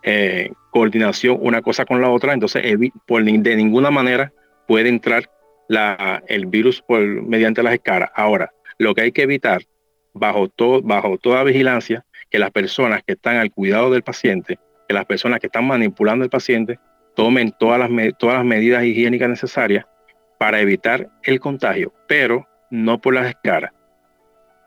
eh, 0.04 0.52
coordinación 0.70 1.40
una 1.42 1.64
cosa 1.64 1.86
con 1.86 2.00
la 2.00 2.12
otra, 2.12 2.32
entonces 2.32 2.64
por, 3.08 3.24
de 3.24 3.56
ninguna 3.56 3.90
manera 3.90 4.32
puede 4.68 4.90
entrar 4.90 5.28
la, 5.68 6.22
el 6.28 6.46
virus 6.46 6.84
por, 6.84 7.02
mediante 7.02 7.64
las 7.64 7.74
escaras. 7.74 8.12
Ahora, 8.14 8.52
lo 8.78 8.94
que 8.94 9.02
hay 9.02 9.12
que 9.14 9.24
evitar 9.24 9.64
bajo, 10.14 10.48
todo, 10.48 10.84
bajo 10.84 11.18
toda 11.18 11.44
vigilancia, 11.44 12.06
que 12.30 12.38
las 12.38 12.52
personas 12.52 13.02
que 13.04 13.14
están 13.14 13.38
al 13.38 13.50
cuidado 13.50 13.90
del 13.90 14.04
paciente, 14.04 14.60
que 14.88 14.94
las 14.94 15.06
personas 15.06 15.40
que 15.40 15.48
están 15.48 15.66
manipulando 15.66 16.24
al 16.24 16.30
paciente, 16.30 16.78
tomen 17.16 17.52
todas 17.60 17.80
las, 17.80 17.90
todas 18.20 18.38
las 18.38 18.46
medidas 18.46 18.84
higiénicas 18.84 19.28
necesarias 19.28 19.88
para 20.44 20.60
evitar 20.60 21.10
el 21.24 21.40
contagio, 21.40 21.94
pero 22.06 22.46
no 22.70 23.00
por 23.00 23.14
las 23.14 23.28
escaras. 23.28 23.72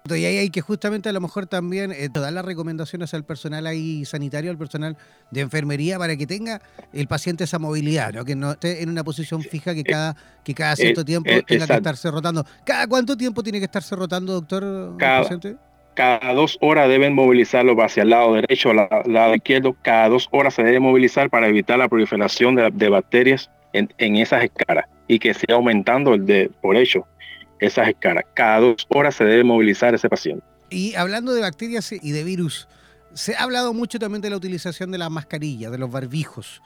Y 0.09 0.25
ahí 0.25 0.39
hay 0.39 0.49
que 0.49 0.63
justamente 0.63 1.11
a 1.11 1.13
lo 1.13 1.21
mejor 1.21 1.45
también 1.45 1.93
eh, 1.93 2.09
dar 2.11 2.33
las 2.33 2.47
recomendaciones 2.47 3.13
al 3.13 3.25
personal 3.27 3.67
ahí 3.67 4.07
sanitario, 4.07 4.51
al 4.51 4.57
personal 4.57 4.97
de 5.31 5.43
enfermería, 5.43 5.99
para 5.99 6.17
que 6.17 6.27
tenga 6.27 6.63
el 6.95 7.07
paciente 7.09 7.45
esa 7.45 7.59
movilidad, 7.59 8.15
¿no? 8.15 8.25
que 8.25 8.35
no 8.35 8.53
esté 8.53 8.83
en 8.83 8.89
una 8.89 9.05
posición 9.05 9.43
fija 9.43 9.75
que 9.75 9.85
cada, 9.85 10.17
que 10.45 10.55
cada 10.55 10.73
eh, 10.73 10.77
cierto 10.77 11.05
tiempo 11.05 11.29
eh, 11.29 11.43
tenga 11.47 11.67
que 11.67 11.75
estarse 11.75 12.11
rotando. 12.11 12.47
¿Cada 12.65 12.87
cuánto 12.87 13.15
tiempo 13.15 13.43
tiene 13.43 13.59
que 13.59 13.67
estarse 13.67 13.95
rotando, 13.97 14.33
doctor? 14.33 14.97
Cada, 14.97 15.29
cada 15.93 16.33
dos 16.33 16.57
horas 16.63 16.89
deben 16.89 17.15
movilizarlo 17.15 17.75
hacia 17.83 18.03
el 18.05 18.11
lado 18.11 18.33
derecho 18.33 18.71
o 18.71 18.73
al 18.73 19.13
lado 19.13 19.35
izquierdo. 19.35 19.77
Cada 19.83 20.09
dos 20.09 20.29
horas 20.31 20.55
se 20.55 20.63
debe 20.63 20.81
movilizar 20.81 21.29
para 21.29 21.49
evitar 21.49 21.79
la 21.79 21.89
proliferación 21.89 22.55
de, 22.55 22.89
bacterias 22.89 23.51
en, 23.77 23.93
en 23.99 24.17
esas 24.17 24.45
escaras 24.45 24.87
y 25.09 25.19
que 25.19 25.35
siga 25.35 25.55
aumentando 25.55 26.15
el 26.15 26.27
de, 26.27 26.51
por 26.61 26.77
hecho 26.77 27.07
esas 27.61 27.89
escalas. 27.89 28.25
Cada 28.35 28.61
dos 28.61 28.87
horas 28.89 29.15
se 29.15 29.25
debe 29.25 29.45
movilizar 29.45 29.95
ese 29.95 30.09
paciente. 30.09 30.45
Y 30.71 30.95
hablando 30.95 31.33
de 31.33 31.41
bacterias 31.41 31.93
y 31.93 32.11
de 32.11 32.25
virus, 32.25 32.69
se 33.15 33.35
ha 33.35 33.43
hablado 33.43 33.73
mucho 33.73 33.99
también 33.99 34.21
de 34.21 34.31
la 34.31 34.37
utilización 34.37 34.91
de 34.91 34.99
las 34.99 35.11
mascarillas, 35.11 35.73
de 35.73 35.79
los 35.79 35.91
barbijos. 35.91 36.61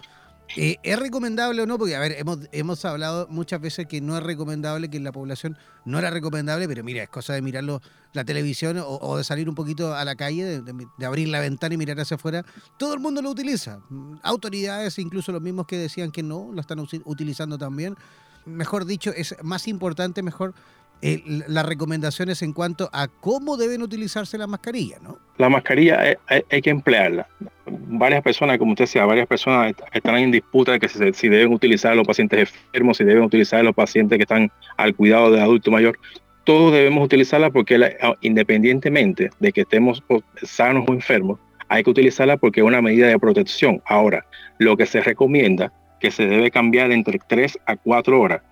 Eh, 0.56 0.76
¿Es 0.82 0.98
recomendable 0.98 1.62
o 1.62 1.66
no? 1.66 1.78
Porque, 1.78 1.94
a 1.94 2.00
ver, 2.00 2.16
hemos, 2.18 2.38
hemos 2.52 2.84
hablado 2.84 3.28
muchas 3.28 3.60
veces 3.60 3.86
que 3.86 4.00
no 4.00 4.16
es 4.16 4.22
recomendable, 4.22 4.90
que 4.90 4.98
la 4.98 5.12
población 5.12 5.56
no 5.84 5.98
era 5.98 6.10
recomendable, 6.10 6.66
pero 6.66 6.82
mira, 6.82 7.02
es 7.02 7.08
cosa 7.08 7.34
de 7.34 7.42
mirarlo 7.42 7.80
la 8.12 8.24
televisión 8.24 8.82
o, 8.84 9.16
de 9.16 9.24
salir 9.24 9.48
un 9.48 9.54
poquito 9.54 9.94
a 9.94 10.04
la 10.04 10.16
calle, 10.16 10.60
de, 10.60 11.06
abrir 11.06 11.28
la 11.28 11.40
ventana 11.40 11.74
y 11.74 11.78
mirar 11.78 12.00
hacia 12.00 12.16
afuera. 12.16 12.44
Todo 12.78 12.94
el 12.94 13.00
mundo 13.00 13.22
lo 13.22 13.30
utiliza. 13.30 13.80
Autoridades, 14.22 14.98
incluso 14.98 15.30
los 15.30 15.42
mismos 15.42 15.66
que 15.66 15.78
decían 15.78 16.10
que 16.10 16.22
no, 16.22 16.50
lo 16.52 16.60
están 16.60 16.80
utilizando 17.04 17.56
también. 17.56 17.96
Mejor 18.44 18.86
dicho, 18.86 19.12
es 19.14 19.36
más 19.42 19.68
importante, 19.68 20.22
mejor 20.22 20.54
las 21.02 21.66
recomendaciones 21.66 22.42
en 22.42 22.52
cuanto 22.52 22.90
a 22.92 23.08
cómo 23.08 23.56
deben 23.56 23.82
utilizarse 23.82 24.36
las 24.36 24.48
mascarillas, 24.48 25.00
¿no? 25.00 25.18
La 25.38 25.48
mascarilla 25.48 26.18
hay, 26.26 26.62
que 26.62 26.70
emplearla. 26.70 27.26
Varias 27.66 28.22
personas, 28.22 28.58
como 28.58 28.72
usted 28.72 28.84
decía, 28.84 29.06
varias 29.06 29.26
personas 29.26 29.74
están 29.92 30.16
en 30.16 30.30
disputa 30.30 30.72
de 30.72 30.80
que 30.80 30.88
si, 30.88 31.28
deben 31.28 31.52
utilizar 31.52 31.96
los 31.96 32.06
pacientes 32.06 32.52
enfermos, 32.66 32.98
si 32.98 33.04
deben 33.04 33.22
utilizar 33.22 33.64
los 33.64 33.74
pacientes 33.74 34.18
que 34.18 34.24
están 34.24 34.50
al 34.76 34.94
cuidado 34.94 35.30
del 35.30 35.40
adulto 35.40 35.70
mayor. 35.70 35.98
Todos 36.44 36.72
debemos 36.72 37.04
utilizarla 37.04 37.50
porque 37.50 37.96
independientemente 38.20 39.30
de 39.38 39.52
que 39.52 39.62
estemos 39.62 40.02
sanos 40.42 40.84
o 40.88 40.92
enfermos, 40.92 41.38
hay 41.68 41.84
que 41.84 41.90
utilizarla 41.90 42.36
porque 42.36 42.60
es 42.60 42.66
una 42.66 42.82
medida 42.82 43.06
de 43.06 43.18
protección. 43.18 43.80
Ahora, 43.86 44.26
lo 44.58 44.76
que 44.76 44.86
se 44.86 45.00
recomienda 45.00 45.72
que 46.00 46.10
se 46.10 46.26
debe 46.26 46.50
cambiar 46.50 46.90
entre 46.92 47.18
3 47.26 47.58
a 47.66 47.76
4 47.76 48.20
horas 48.20 48.42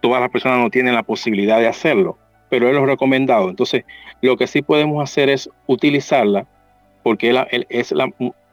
todas 0.00 0.20
las 0.20 0.30
personas 0.30 0.58
no 0.60 0.70
tienen 0.70 0.94
la 0.94 1.02
posibilidad 1.02 1.58
de 1.58 1.68
hacerlo, 1.68 2.18
pero 2.48 2.68
es 2.68 2.74
lo 2.74 2.86
recomendado. 2.86 3.48
Entonces, 3.48 3.84
lo 4.20 4.36
que 4.36 4.46
sí 4.46 4.62
podemos 4.62 5.02
hacer 5.02 5.28
es 5.28 5.50
utilizarla 5.66 6.46
porque 7.02 7.34
es 7.68 7.94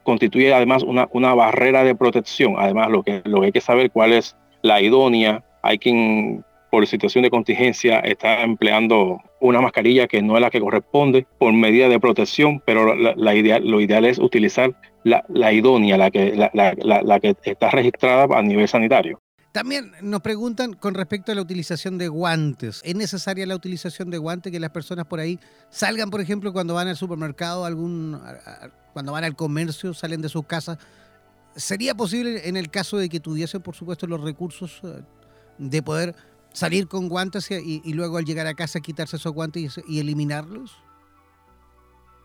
constituye 0.03 0.53
además 0.53 0.83
una, 0.83 1.07
una 1.11 1.33
barrera 1.33 1.83
de 1.83 1.95
protección. 1.95 2.55
Además, 2.57 2.89
lo 2.89 3.03
que, 3.03 3.21
lo 3.25 3.39
que 3.39 3.47
hay 3.47 3.51
que 3.51 3.61
saber 3.61 3.89
cuál 3.89 4.13
es 4.13 4.35
la 4.61 4.81
idónea. 4.81 5.43
Hay 5.61 5.79
quien, 5.79 6.43
por 6.69 6.85
situación 6.85 7.23
de 7.23 7.29
contingencia, 7.29 7.99
está 7.99 8.43
empleando 8.43 9.21
una 9.39 9.61
mascarilla 9.61 10.07
que 10.07 10.21
no 10.21 10.35
es 10.35 10.41
la 10.41 10.49
que 10.49 10.59
corresponde 10.59 11.25
por 11.39 11.51
medida 11.53 11.89
de 11.89 11.99
protección, 11.99 12.61
pero 12.65 12.95
la, 12.95 13.35
ideal, 13.35 13.65
lo 13.65 13.81
ideal 13.81 14.05
es 14.05 14.19
utilizar 14.19 14.73
la, 15.03 15.25
la 15.29 15.51
idónea, 15.51 15.97
la 15.97 16.11
que, 16.11 16.35
la, 16.35 16.51
la 16.53 17.19
que 17.19 17.35
está 17.43 17.69
registrada 17.69 18.37
a 18.37 18.41
nivel 18.41 18.67
sanitario. 18.67 19.22
También 19.53 19.91
nos 20.01 20.21
preguntan 20.21 20.73
con 20.73 20.95
respecto 20.95 21.31
a 21.31 21.35
la 21.35 21.41
utilización 21.41 21.99
de 21.99 22.07
guantes. 22.07 22.81
¿Es 22.83 22.95
necesaria 22.95 23.45
la 23.45 23.55
utilización 23.55 24.09
de 24.09 24.17
guantes 24.17 24.51
que 24.51 24.59
las 24.59 24.71
personas 24.71 25.05
por 25.05 25.19
ahí 25.19 25.39
salgan, 25.69 26.09
por 26.09 26.21
ejemplo, 26.21 26.51
cuando 26.51 26.73
van 26.73 26.87
al 26.87 26.97
supermercado, 26.97 27.63
algún, 27.63 28.19
cuando 28.93 29.11
van 29.11 29.23
al 29.23 29.35
comercio, 29.35 29.93
salen 29.93 30.23
de 30.23 30.29
sus 30.29 30.47
casas? 30.47 30.79
¿Sería 31.55 31.93
posible 31.93 32.49
en 32.49 32.57
el 32.57 32.71
caso 32.71 32.97
de 32.97 33.09
que 33.09 33.19
tuviesen, 33.19 33.61
por 33.61 33.75
supuesto, 33.75 34.07
los 34.07 34.21
recursos 34.21 34.81
eh, 34.83 35.03
de 35.59 35.83
poder 35.83 36.15
salir 36.51 36.87
con 36.87 37.07
guantes 37.07 37.51
y, 37.51 37.93
luego 37.93 38.17
al 38.17 38.25
llegar 38.25 38.47
a 38.47 38.55
casa 38.55 38.79
quitarse 38.79 39.17
esos 39.17 39.33
guantes 39.33 39.79
y, 39.87 39.99
eliminarlos? 39.99 40.75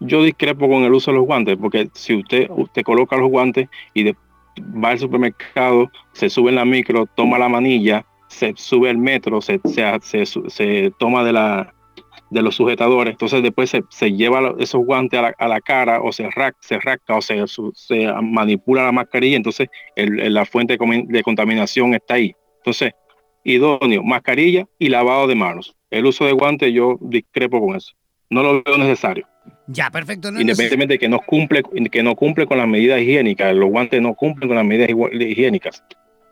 Yo 0.01 0.23
discrepo 0.23 0.67
con 0.67 0.85
el 0.85 0.95
uso 0.95 1.11
de 1.11 1.19
los 1.19 1.27
guantes, 1.27 1.59
porque 1.61 1.91
si 1.93 2.15
usted, 2.15 2.49
usted 2.49 2.83
coloca 2.85 3.19
los 3.19 3.29
guantes 3.29 3.69
y 3.93 4.05
después 4.05 4.28
va 4.63 4.91
al 4.91 4.99
supermercado, 4.99 5.91
se 6.13 6.31
sube 6.31 6.51
en 6.51 6.57
la 6.57 6.65
micro, 6.65 7.07
toma 7.07 7.39
la 7.39 7.49
manilla, 7.49 8.05
se 8.29 8.53
sube 8.57 8.91
el 8.91 8.99
metro, 8.99 9.41
se, 9.41 9.61
se, 9.65 10.27
se, 10.27 10.93
toma 10.99 11.25
de, 11.25 11.33
la, 11.33 11.75
de 12.31 12.43
los 12.43 12.55
sujetadores, 12.55 13.13
entonces 13.13 13.43
después 13.43 13.71
se, 13.89 14.13
lleva 14.13 14.55
esos 14.59 14.85
guantes 14.85 15.21
a 15.39 15.49
la, 15.49 15.61
cara 15.61 16.01
o 16.03 16.13
se, 16.13 16.31
rack, 16.31 16.57
se 16.61 16.79
rasca 16.79 17.17
o 17.17 17.23
se, 17.23 17.43
se 17.75 18.13
manipula 18.23 18.85
la 18.85 18.93
mascarilla, 18.93 19.37
entonces 19.37 19.69
la 19.97 20.45
fuente 20.45 20.79
de 20.79 21.23
contaminación 21.23 21.95
está 21.95 22.15
ahí. 22.15 22.35
Entonces, 22.59 22.93
idóneo, 23.45 24.03
mascarilla 24.03 24.67
y 24.79 24.89
lavado 24.89 25.27
de 25.27 25.35
manos. 25.35 25.75
El 25.91 26.07
uso 26.07 26.27
de 26.27 26.33
guantes 26.33 26.73
yo 26.73 26.99
discrepo 27.01 27.61
con 27.61 27.77
eso. 27.77 27.95
No 28.31 28.43
lo 28.43 28.63
veo 28.63 28.77
necesario. 28.77 29.27
Ya, 29.67 29.91
perfecto. 29.91 30.29
Independientemente 30.29 30.95
de 30.95 30.99
que 30.99 31.09
no 31.09 31.21
cumple, 31.21 31.63
que 31.91 32.03
no 32.03 32.15
cumple 32.17 32.47
con 32.47 32.59
las 32.59 32.69
medidas 32.69 33.01
higiénicas, 33.01 33.55
los 33.55 33.71
guantes 33.71 34.01
no 34.01 34.15
cumplen 34.15 34.49
con 34.49 34.57
las 34.57 34.67
medidas 34.67 34.91
higiénicas. 34.91 35.83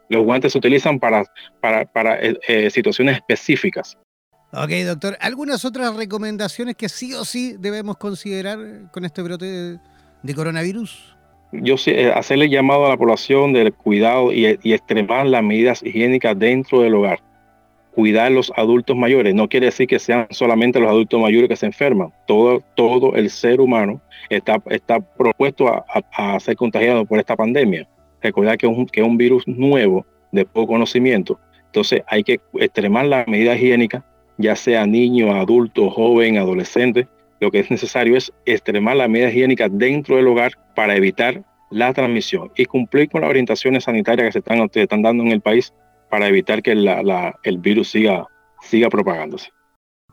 Los 0.08 0.25
guantes 0.25 0.52
se 0.52 0.58
utilizan 0.58 0.99
para, 0.99 1.25
para, 1.61 1.85
para 1.85 2.20
eh, 2.20 2.38
eh, 2.46 2.70
situaciones 2.70 3.16
específicas. 3.16 3.99
Ok, 4.52 4.70
doctor. 4.87 5.16
¿Algunas 5.20 5.64
otras 5.64 5.94
recomendaciones 5.96 6.76
que 6.76 6.88
sí 6.88 7.12
o 7.14 7.25
sí 7.25 7.56
debemos 7.58 7.96
considerar 7.96 8.58
con 8.92 9.04
este 9.04 9.23
brote 9.23 9.78
de, 10.23 10.35
coronavirus? 10.35 11.16
Yo 11.52 11.76
sé, 11.76 12.02
eh, 12.02 12.12
hacerle 12.12 12.49
llamado 12.49 12.87
a 12.87 12.90
la 12.90 12.96
población 12.96 13.52
del 13.52 13.73
cuidado 13.73 14.32
y, 14.32 14.58
y 14.62 14.73
extremar 14.73 15.26
las 15.26 15.42
medidas 15.42 15.82
higiénicas 15.82 16.38
dentro 16.38 16.80
del 16.80 16.94
hogar 16.94 17.20
cuidar 17.96 18.30
los 18.30 18.52
adultos 18.56 18.94
mayores. 18.94 19.34
No 19.34 19.48
quiere 19.48 19.66
decir 19.66 19.86
que 19.86 19.98
sean 19.98 20.26
solamente 20.28 20.78
los 20.78 20.90
adultos 20.90 21.18
mayores 21.18 21.48
que 21.48 21.56
se 21.56 21.64
enferman. 21.64 22.12
Todo, 22.26 22.62
todo 22.74 23.14
el 23.14 23.30
ser 23.30 23.58
humano 23.58 24.02
está, 24.28 24.62
está 24.68 25.00
propuesto 25.00 25.66
a, 25.66 26.38
ser 26.38 26.56
contagiado 26.56 27.06
por 27.06 27.18
esta 27.18 27.34
pandemia. 27.34 27.88
Recordar 28.20 28.58
que 28.58 28.66
es, 28.66 28.76
un, 28.76 28.84
que 28.84 29.02
un 29.02 29.16
virus 29.16 29.48
nuevo, 29.48 30.04
de 30.30 30.44
poco 30.44 30.74
conocimiento. 30.74 31.40
Entonces 31.64 32.02
hay 32.06 32.22
que 32.22 32.38
extremar 32.60 33.06
las 33.06 33.26
medidas 33.28 33.56
higiénicas, 33.56 34.04
ya 34.36 34.56
sea 34.56 34.86
niño, 34.86 35.34
adulto, 35.34 35.88
joven, 35.88 36.36
adolescente. 36.36 37.08
Lo 37.40 37.50
que 37.50 37.60
es 37.60 37.70
necesario 37.70 38.14
es 38.18 38.30
extremar 38.44 38.96
las 38.96 39.08
medidas 39.08 39.32
higiénicas 39.32 39.70
dentro 39.72 40.16
del 40.16 40.26
hogar 40.26 40.52
para 40.74 40.96
evitar 40.96 41.42
la 41.70 41.94
transmisión 41.94 42.50
y 42.56 42.66
cumplir 42.66 43.08
con 43.08 43.22
las 43.22 43.30
orientaciones 43.30 43.84
sanitarias 43.84 44.26
que 44.26 44.32
se 44.32 44.38
están, 44.40 44.68
se 44.70 44.82
están 44.82 45.00
dando 45.00 45.24
en 45.24 45.32
el 45.32 45.40
país 45.40 45.72
para 46.10 46.28
evitar 46.28 46.62
que 46.62 46.72
el 46.72 47.58
virus 47.58 47.90
siga, 47.90 48.26
siga 48.62 48.88
propagándose. 48.88 49.50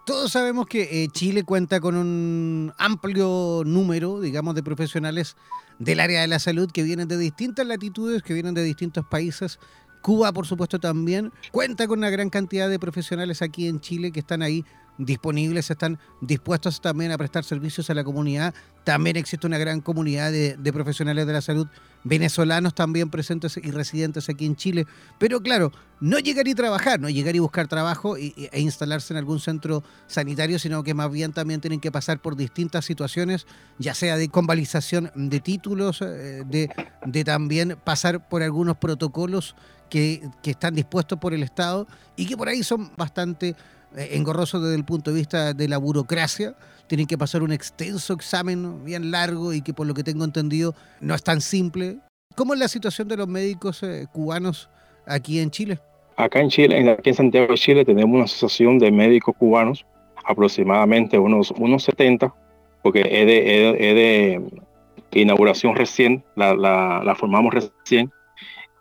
Todos 0.05 0.33
sabemos 0.33 0.65
que 0.65 1.03
eh, 1.03 1.07
Chile 1.13 1.43
cuenta 1.43 1.79
con 1.79 1.95
un 1.95 2.73
amplio 2.77 3.63
número, 3.65 4.19
digamos, 4.19 4.53
de 4.53 4.61
profesionales 4.61 5.37
del 5.79 6.01
área 6.01 6.21
de 6.21 6.27
la 6.27 6.39
salud 6.39 6.69
que 6.69 6.83
vienen 6.83 7.07
de 7.07 7.17
distintas 7.17 7.65
latitudes, 7.65 8.21
que 8.21 8.33
vienen 8.33 8.53
de 8.53 8.63
distintos 8.63 9.05
países. 9.05 9.59
Cuba, 10.01 10.33
por 10.33 10.45
supuesto, 10.45 10.77
también 10.77 11.31
cuenta 11.51 11.87
con 11.87 11.99
una 11.99 12.09
gran 12.09 12.29
cantidad 12.29 12.69
de 12.69 12.79
profesionales 12.79 13.41
aquí 13.41 13.67
en 13.67 13.79
Chile 13.79 14.11
que 14.11 14.19
están 14.19 14.41
ahí 14.41 14.65
disponibles, 14.97 15.69
están 15.69 15.99
dispuestos 16.21 16.81
también 16.81 17.11
a 17.11 17.17
prestar 17.17 17.43
servicios 17.43 17.89
a 17.89 17.93
la 17.93 18.03
comunidad. 18.03 18.53
También 18.83 19.15
existe 19.15 19.47
una 19.47 19.57
gran 19.57 19.81
comunidad 19.81 20.31
de, 20.31 20.73
profesionales 20.73 21.25
de 21.25 21.33
la 21.33 21.41
salud 21.41 21.67
venezolanos 22.05 22.75
también 22.75 23.09
presentes 23.09 23.55
y 23.55 23.71
residentes 23.71 24.27
aquí 24.27 24.45
en 24.45 24.57
Chile. 24.57 24.85
Pero 25.19 25.41
claro, 25.41 25.71
no 26.01 26.19
llegar 26.19 26.47
y 26.49 26.53
trabajar, 26.53 26.99
no 26.99 27.09
llegar 27.09 27.35
y 27.35 27.39
buscar 27.39 27.67
trabajo 27.67 28.17
e, 28.17 28.33
instalarse 28.59 29.13
en 29.13 29.17
algún 29.17 29.39
centro 29.39 29.83
sanitario, 30.07 30.59
sino 30.59 30.83
que 30.83 30.93
más 30.93 31.09
bien 31.09 31.31
también 31.31 31.61
tienen 31.61 31.79
que 31.79 31.91
pasar 31.91 32.21
por 32.21 32.35
distintas 32.35 32.83
situaciones, 32.83 33.47
ya 33.79 33.93
sea 33.93 34.17
de 34.17 34.27
convalización 34.27 35.11
de 35.15 35.39
títulos, 35.39 36.01
eh, 36.01 36.43
de, 36.45 36.69
de 37.05 37.23
también 37.23 37.77
pasar 37.83 38.27
por 38.27 38.43
algunos 38.43 38.77
protocolos 38.77 39.55
que, 39.89 40.27
que 40.41 40.51
están 40.51 40.75
dispuestos 40.75 41.19
por 41.19 41.33
el 41.33 41.43
Estado 41.43 41.87
y 42.17 42.25
que 42.25 42.35
por 42.35 42.49
ahí 42.49 42.63
son 42.63 42.91
bastante 42.97 43.55
engorroso 43.95 44.59
desde 44.59 44.75
el 44.75 44.85
punto 44.85 45.11
de 45.11 45.17
vista 45.17 45.53
de 45.53 45.67
la 45.67 45.77
burocracia. 45.77 46.55
Tienen 46.87 47.07
que 47.07 47.17
pasar 47.17 47.43
un 47.43 47.51
extenso 47.51 48.13
examen 48.13 48.83
bien 48.83 49.11
largo 49.11 49.53
y 49.53 49.61
que 49.61 49.73
por 49.73 49.87
lo 49.87 49.93
que 49.93 50.03
tengo 50.03 50.25
entendido 50.25 50.75
no 51.01 51.15
es 51.15 51.23
tan 51.23 51.41
simple. 51.41 51.97
¿Cómo 52.35 52.53
es 52.53 52.59
la 52.59 52.67
situación 52.67 53.07
de 53.07 53.17
los 53.17 53.27
médicos 53.27 53.83
eh, 53.83 54.07
cubanos 54.11 54.69
aquí 55.05 55.39
en 55.39 55.51
Chile? 55.51 55.79
Acá 56.15 56.39
en 56.39 56.49
Chile, 56.49 56.89
aquí 56.91 57.09
en 57.09 57.15
Santiago 57.15 57.47
de 57.47 57.55
Chile, 57.55 57.85
tenemos 57.85 58.13
una 58.13 58.25
asociación 58.25 58.77
de 58.79 58.91
médicos 58.91 59.35
cubanos, 59.37 59.85
aproximadamente 60.25 61.17
unos, 61.17 61.51
unos 61.51 61.83
70, 61.83 62.33
porque 62.81 63.01
es 63.01 63.25
de, 63.25 64.41
inauguración 65.11 65.75
recién, 65.75 66.23
la, 66.35 66.53
la, 66.55 67.15
formamos 67.15 67.53
recién, 67.53 68.11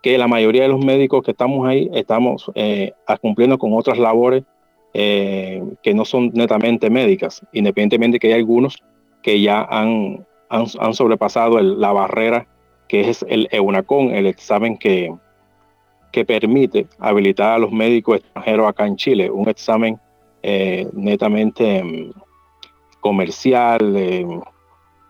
que 0.02 0.18
la 0.18 0.28
mayoría 0.28 0.62
de 0.62 0.68
los 0.68 0.84
médicos 0.84 1.22
que 1.22 1.30
estamos 1.30 1.66
ahí 1.66 1.88
estamos 1.94 2.50
eh, 2.54 2.92
cumpliendo 3.20 3.58
con 3.58 3.72
otras 3.72 3.98
labores 3.98 4.44
eh, 4.94 5.62
que 5.82 5.94
no 5.94 6.04
son 6.04 6.30
netamente 6.34 6.90
médicas, 6.90 7.40
independientemente 7.52 8.18
que 8.18 8.26
hay 8.28 8.34
algunos 8.34 8.82
que 9.22 9.40
ya 9.40 9.62
han, 9.62 10.26
han, 10.50 10.94
sobrepasado 10.94 11.60
la 11.60 11.92
barrera 11.92 12.46
que 12.88 13.08
es 13.08 13.24
el 13.28 13.48
EUNACON, 13.50 14.14
el 14.14 14.26
examen 14.26 14.76
que, 14.76 15.14
que 16.12 16.26
permite 16.26 16.88
habilitar 16.98 17.54
a 17.54 17.58
los 17.58 17.72
médicos 17.72 18.18
extranjeros 18.18 18.68
acá 18.68 18.86
en 18.86 18.96
Chile, 18.96 19.30
un 19.30 19.48
examen 19.48 19.98
eh, 20.42 20.86
netamente 20.92 21.82
mm, 21.82 22.12
comercial, 23.00 24.42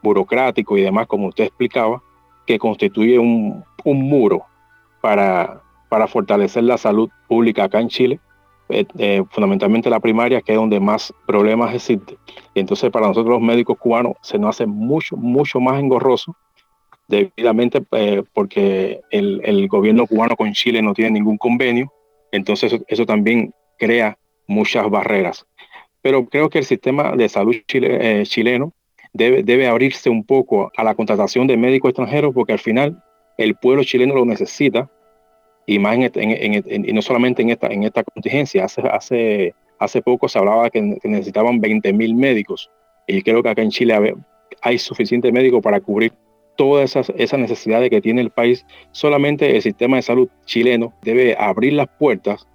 burocrático 0.01 0.79
y 0.79 0.83
demás, 0.83 1.09
como 1.09 1.27
usted 1.27 1.45
explicaba, 1.45 2.01
que 2.47 2.59
constituye 2.59 3.19
un, 3.19 3.65
un 3.85 4.03
muro 4.03 4.45
para, 5.01 5.61
para 5.89 6.07
fortalecer 6.07 6.62
la 6.62 6.79
salud 6.79 7.11
pública 7.27 7.65
acá 7.65 7.81
en 7.81 7.89
Chile 7.89 8.21
eh, 8.69 8.87
eh, 8.99 9.23
fundamentalmente 9.31 9.90
la 9.90 10.00
primaria, 10.00 10.40
que 10.40 10.52
es 10.52 10.59
donde 10.59 10.81
más 10.81 11.12
problemas 11.26 11.75
existen. 11.75 12.16
Y 12.54 12.61
entonces 12.61 12.90
para 12.90 13.09
nosotros 13.09 13.35
los 13.35 13.42
médicos 13.42 13.76
cubanos 13.78 14.14
se 14.23 14.38
nos 14.38 14.57
hace 14.57 14.66
mucho, 14.66 15.16
mucho 15.16 15.61
más 15.61 15.78
engorroso 15.78 16.37
debidamente 17.09 17.83
eh, 17.92 18.23
porque 18.33 19.00
el, 19.11 19.69
gobierno 19.69 20.07
cubano 20.07 20.37
con 20.37 20.52
Chile 20.52 20.81
no 20.81 20.95
tiene 20.95 21.11
ningún 21.11 21.37
convenio, 21.37 21.92
entonces 22.31 22.81
eso, 22.87 23.04
también 23.04 23.52
crea 23.78 24.16
muchas 24.47 24.88
barreras. 24.88 25.47
Pero 26.00 26.26
creo 26.26 26.49
que 26.49 26.59
el 26.59 26.64
sistema 26.64 27.14
de 27.14 27.28
salud 27.28 27.54
chile, 27.69 28.23
chileno 28.25 28.73
debe, 29.12 29.42
debe 29.42 29.69
abrirse 29.69 30.09
un 30.09 30.25
poco 30.25 30.73
a 30.76 30.85
la 30.85 30.95
contratación 30.95 31.47
de 31.47 31.57
médicos 31.57 31.90
extranjeros 31.90 32.33
porque 32.33 32.54
al 32.54 32.59
final 32.59 33.02
el 33.37 33.54
pueblo 33.57 33.85
chileno 33.85 34.14
lo 34.14 34.25
necesita 34.25 34.90
y 35.66 35.78
más 35.78 35.97
en, 35.97 36.87
y 36.88 36.92
no 36.92 37.02
solamente 37.02 37.42
en 37.42 37.50
esta, 37.50 37.69
en 37.69 37.85
esta 37.85 38.02
contingencia. 38.04 38.64
Hace, 38.64 38.83
hace, 38.83 39.54
hace 39.78 40.02
poco 40.02 40.28
se 40.28 40.38
hablaba 40.38 40.71
que, 40.71 40.99
que 41.00 41.09
necesitaban 41.09 41.61
20 41.61 41.92
mil 41.92 42.14
médicos 42.14 42.71
y 43.07 43.23
creo 43.23 43.42
que 43.42 43.49
acá 43.49 43.62
en 43.62 43.71
Chile 43.71 44.14
hay 44.61 44.78
suficiente 44.78 45.33
médicos 45.33 45.62
para 45.62 45.81
cubrir 45.81 46.12
todas 46.57 46.90
esas, 46.90 47.12
esas 47.16 47.40
necesidades 47.40 47.90
que 47.90 48.00
tiene 48.00 48.21
el 48.21 48.31
país. 48.31 48.64
Solamente 48.92 49.57
el 49.57 49.62
sistema 49.62 49.97
de 49.97 50.02
salud 50.02 50.28
chileno 50.45 50.92
debe 51.02 51.37
abrir 51.38 51.73
las 51.73 51.88
puertas 51.88 52.47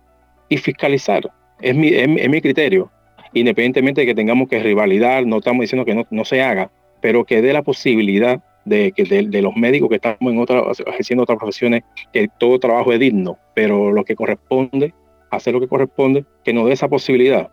y 0.49 0.57
fiscalizar. 0.57 1.29
Es 1.61 1.75
mi, 1.75 1.89
es, 1.89 2.07
mi 2.07 2.41
criterio. 2.41 2.91
Independientemente 3.33 4.01
de 4.01 4.07
que 4.07 4.15
tengamos 4.15 4.47
que 4.47 4.59
rivalidar, 4.59 5.25
no 5.25 5.37
estamos 5.37 5.61
diciendo 5.61 5.85
que 5.85 5.95
no, 5.95 6.07
no 6.09 6.25
se 6.25 6.41
haga, 6.41 6.71
pero 7.01 7.25
que 7.25 7.41
dé 7.41 7.53
la 7.53 7.61
posibilidad 7.61 8.41
de, 8.67 8.91
que 8.91 9.03
de, 9.03 9.41
los 9.41 9.55
médicos 9.55 9.89
que 9.89 9.95
estamos 9.95 10.31
en 10.31 10.39
otras, 10.39 10.79
ejerciendo 10.85 11.23
otras 11.23 11.37
profesiones, 11.37 11.83
que 12.11 12.27
todo 12.37 12.59
trabajo 12.59 12.91
es 12.91 12.99
digno, 12.99 13.37
pero 13.55 13.91
lo 13.91 14.03
que 14.03 14.15
corresponde, 14.15 14.93
hacer 15.31 15.53
lo 15.53 15.59
que 15.59 15.67
corresponde, 15.67 16.25
que 16.43 16.53
nos 16.53 16.67
dé 16.67 16.73
esa 16.73 16.87
posibilidad. 16.87 17.49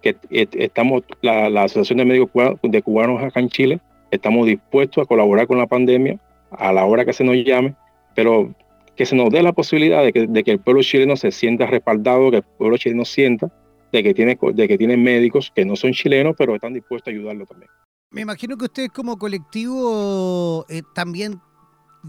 Que 0.00 0.16
estamos, 0.30 1.02
la, 1.20 1.46
Asociación 1.62 1.98
de 1.98 2.04
Médicos 2.04 2.58
de 2.62 2.82
Cubanos 2.82 3.22
acá 3.22 3.40
en 3.40 3.48
Chile, 3.48 3.80
estamos 4.10 4.46
dispuestos 4.46 5.02
a 5.02 5.06
colaborar 5.06 5.46
con 5.46 5.58
la 5.58 5.66
pandemia 5.66 6.18
a 6.50 6.72
la 6.72 6.84
hora 6.84 7.04
que 7.04 7.12
se 7.12 7.24
nos 7.24 7.36
llame, 7.36 7.74
pero 8.14 8.54
que 8.96 9.06
se 9.06 9.16
nos 9.16 9.30
dé 9.30 9.42
la 9.42 9.52
posibilidad 9.52 10.04
de 10.04 10.12
que, 10.12 10.26
de 10.26 10.44
que 10.44 10.50
el 10.50 10.58
pueblo 10.58 10.82
chileno 10.82 11.16
se 11.16 11.30
sienta 11.30 11.66
respaldado, 11.66 12.30
que 12.30 12.38
el 12.38 12.42
pueblo 12.42 12.76
chileno 12.76 13.04
sienta 13.04 13.50
de 13.90 14.02
que 14.02 14.14
tiene, 14.14 14.38
de 14.54 14.68
que 14.68 14.78
tienen 14.78 15.02
médicos 15.02 15.52
que 15.54 15.64
no 15.64 15.76
son 15.76 15.92
chilenos, 15.92 16.34
pero 16.36 16.54
están 16.54 16.72
dispuestos 16.72 17.12
a 17.12 17.14
ayudarlo 17.14 17.46
también. 17.46 17.70
Me 18.12 18.20
imagino 18.20 18.58
que 18.58 18.66
ustedes 18.66 18.90
como 18.90 19.18
colectivo 19.18 20.66
eh, 20.68 20.82
también 20.94 21.40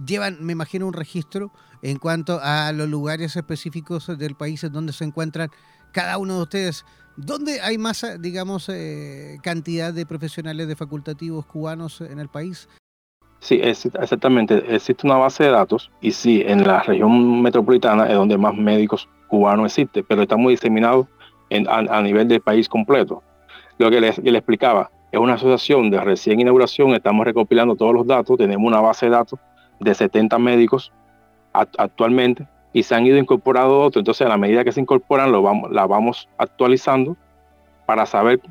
llevan, 0.05 0.37
me 0.41 0.51
imagino, 0.51 0.85
un 0.85 0.93
registro 0.93 1.51
en 1.81 1.97
cuanto 1.97 2.39
a 2.41 2.73
los 2.73 2.89
lugares 2.89 3.37
específicos 3.37 4.17
del 4.17 4.35
país 4.35 4.63
en 4.65 4.73
donde 4.73 4.91
se 4.91 5.05
encuentran 5.05 5.49
cada 5.93 6.17
uno 6.17 6.35
de 6.35 6.41
ustedes. 6.41 6.85
¿Dónde 7.15 7.61
hay 7.61 7.77
más, 7.77 8.05
digamos, 8.19 8.67
eh, 8.67 9.37
cantidad 9.43 9.93
de 9.93 10.05
profesionales 10.05 10.67
de 10.67 10.75
facultativos 10.75 11.45
cubanos 11.45 12.01
en 12.01 12.19
el 12.19 12.27
país? 12.27 12.67
Sí, 13.39 13.61
exactamente. 13.63 14.75
Existe 14.75 15.07
una 15.07 15.17
base 15.17 15.45
de 15.45 15.51
datos 15.51 15.89
y 16.01 16.11
sí, 16.11 16.43
en 16.45 16.65
la 16.67 16.81
región 16.81 17.41
metropolitana 17.41 18.07
es 18.07 18.15
donde 18.15 18.37
más 18.37 18.55
médicos 18.55 19.07
cubanos 19.27 19.67
existen, 19.67 20.05
pero 20.07 20.23
estamos 20.23 20.49
diseminados 20.49 21.07
en, 21.49 21.65
a, 21.69 22.01
nivel 22.01 22.27
del 22.27 22.41
país 22.41 22.67
completo. 22.67 23.23
Lo 23.77 23.89
que 23.89 24.01
les, 24.01 24.17
les 24.17 24.35
explicaba, 24.35 24.89
es 25.13 25.19
una 25.19 25.35
asociación 25.35 25.91
de 25.91 26.01
recién 26.01 26.39
inauguración, 26.39 26.95
estamos 26.95 27.23
recopilando 27.23 27.75
todos 27.75 27.93
los 27.93 28.07
datos, 28.07 28.35
tenemos 28.35 28.65
una 28.65 28.81
base 28.81 29.05
de 29.05 29.11
datos 29.11 29.39
de 29.79 29.93
70 29.93 30.39
médicos 30.39 30.91
actualmente 31.53 32.47
y 32.73 32.81
se 32.81 32.95
han 32.95 33.05
ido 33.05 33.19
incorporando 33.19 33.79
otros, 33.79 34.01
entonces 34.01 34.25
a 34.25 34.29
la 34.29 34.39
medida 34.39 34.63
que 34.63 34.71
se 34.71 34.81
incorporan 34.81 35.31
lo 35.31 35.43
vamos, 35.43 35.71
la 35.71 35.85
vamos 35.85 36.27
actualizando 36.39 37.15
para 37.85 38.07
saber 38.07 38.41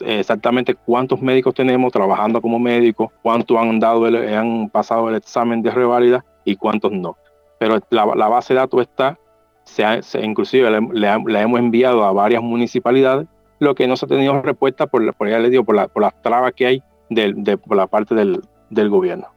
exactamente 0.00 0.74
cuántos 0.74 1.22
médicos 1.22 1.54
tenemos 1.54 1.90
trabajando 1.90 2.42
como 2.42 2.58
médicos, 2.58 3.08
cuántos 3.22 3.56
han 3.56 3.80
dado 3.80 4.04
han 4.04 4.68
pasado 4.68 5.08
el 5.08 5.14
examen 5.14 5.62
de 5.62 5.70
reválida 5.70 6.22
y 6.44 6.54
cuántos 6.54 6.92
no. 6.92 7.16
Pero 7.58 7.78
la, 7.88 8.04
base 8.04 8.52
de 8.52 8.60
datos 8.60 8.82
está, 8.82 9.18
se, 9.64 10.02
inclusive 10.22 10.70
le, 10.92 11.40
hemos 11.40 11.60
enviado 11.60 12.04
a 12.04 12.12
varias 12.12 12.42
municipalidades 12.42 13.26
lo 13.60 13.74
que 13.74 13.86
no 13.86 13.96
se 13.96 14.06
ha 14.06 14.08
tenido 14.08 14.42
respuesta 14.42 14.86
por, 14.86 15.14
por, 15.14 15.28
ya 15.28 15.38
les 15.38 15.50
digo, 15.50 15.64
por, 15.64 15.76
la, 15.76 15.86
por 15.86 16.02
las 16.02 16.20
trabas 16.22 16.52
que 16.54 16.66
hay 16.66 16.82
de, 17.10 17.56
por 17.56 17.76
la 17.76 17.86
parte 17.86 18.14
del, 18.14 18.42
del, 18.70 18.88
gobierno. 18.88 19.28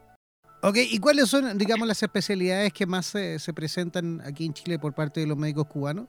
Ok, 0.61 0.77
¿y 0.77 0.97
cuáles 0.99 1.29
son, 1.29 1.57
digamos, 1.57 1.87
las 1.87 2.01
especialidades 2.01 2.71
que 2.71 2.85
más 2.85 3.05
se, 3.05 3.37
se 3.37 3.53
presentan 3.53 4.21
aquí 4.21 4.45
en 4.45 4.53
Chile 4.53 4.79
por 4.79 4.93
parte 4.93 5.19
de 5.19 5.27
los 5.27 5.37
médicos 5.37 5.65
cubanos? 5.67 6.05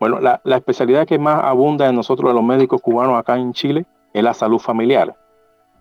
Bueno, 0.00 0.20
la, 0.20 0.40
la, 0.44 0.56
especialidad 0.56 1.06
que 1.06 1.18
más 1.18 1.44
abunda 1.44 1.88
en 1.88 1.96
nosotros, 1.96 2.32
los 2.32 2.42
médicos 2.42 2.80
cubanos 2.80 3.18
acá 3.18 3.36
en 3.36 3.52
Chile, 3.52 3.84
es 4.14 4.22
la 4.22 4.32
salud 4.32 4.58
familiar, 4.58 5.14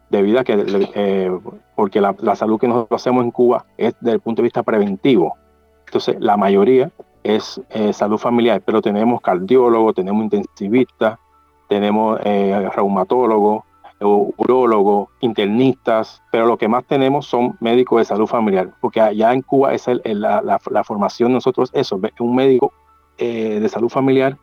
debido 0.09 0.39
a 0.39 0.43
que, 0.43 0.65
eh, 0.95 1.31
porque 1.75 2.01
la, 2.01 2.15
la, 2.19 2.35
salud 2.35 2.59
que 2.59 2.67
nosotros 2.67 3.01
hacemos 3.01 3.23
en 3.23 3.31
Cuba 3.31 3.65
es 3.77 3.95
desde 4.01 4.15
el 4.15 4.19
punto 4.19 4.41
de 4.41 4.47
vista 4.47 4.63
preventivo. 4.63 5.37
Entonces, 5.85 6.17
la 6.19 6.35
mayoría 6.35 6.91
es 7.23 7.61
eh, 7.69 7.93
salud 7.93 8.17
familiar, 8.17 8.61
pero 8.65 8.81
tenemos 8.81 9.21
cardiólogo, 9.21 9.93
tenemos 9.93 10.23
intensivista, 10.23 11.19
tenemos 11.67 12.19
eh, 12.23 12.69
reumatólogo, 12.75 13.65
urólogo, 14.03 15.09
internistas, 15.21 16.21
pero 16.31 16.45
lo 16.45 16.57
que 16.57 16.67
más 16.67 16.83
tenemos 16.85 17.25
son 17.25 17.57
médicos 17.61 17.99
de 17.99 18.05
salud 18.05 18.27
familiar, 18.27 18.71
porque 18.81 18.99
allá 18.99 19.33
en 19.33 19.41
Cuba 19.41 19.73
es 19.73 19.87
la, 20.03 20.41
la, 20.41 20.83
formación 20.83 21.29
de 21.29 21.35
nosotros 21.35 21.69
eso, 21.73 21.99
un 22.19 22.35
médico 22.35 22.73
eh, 23.17 23.59
de 23.61 23.69
salud 23.69 23.89
familiar 23.89 24.37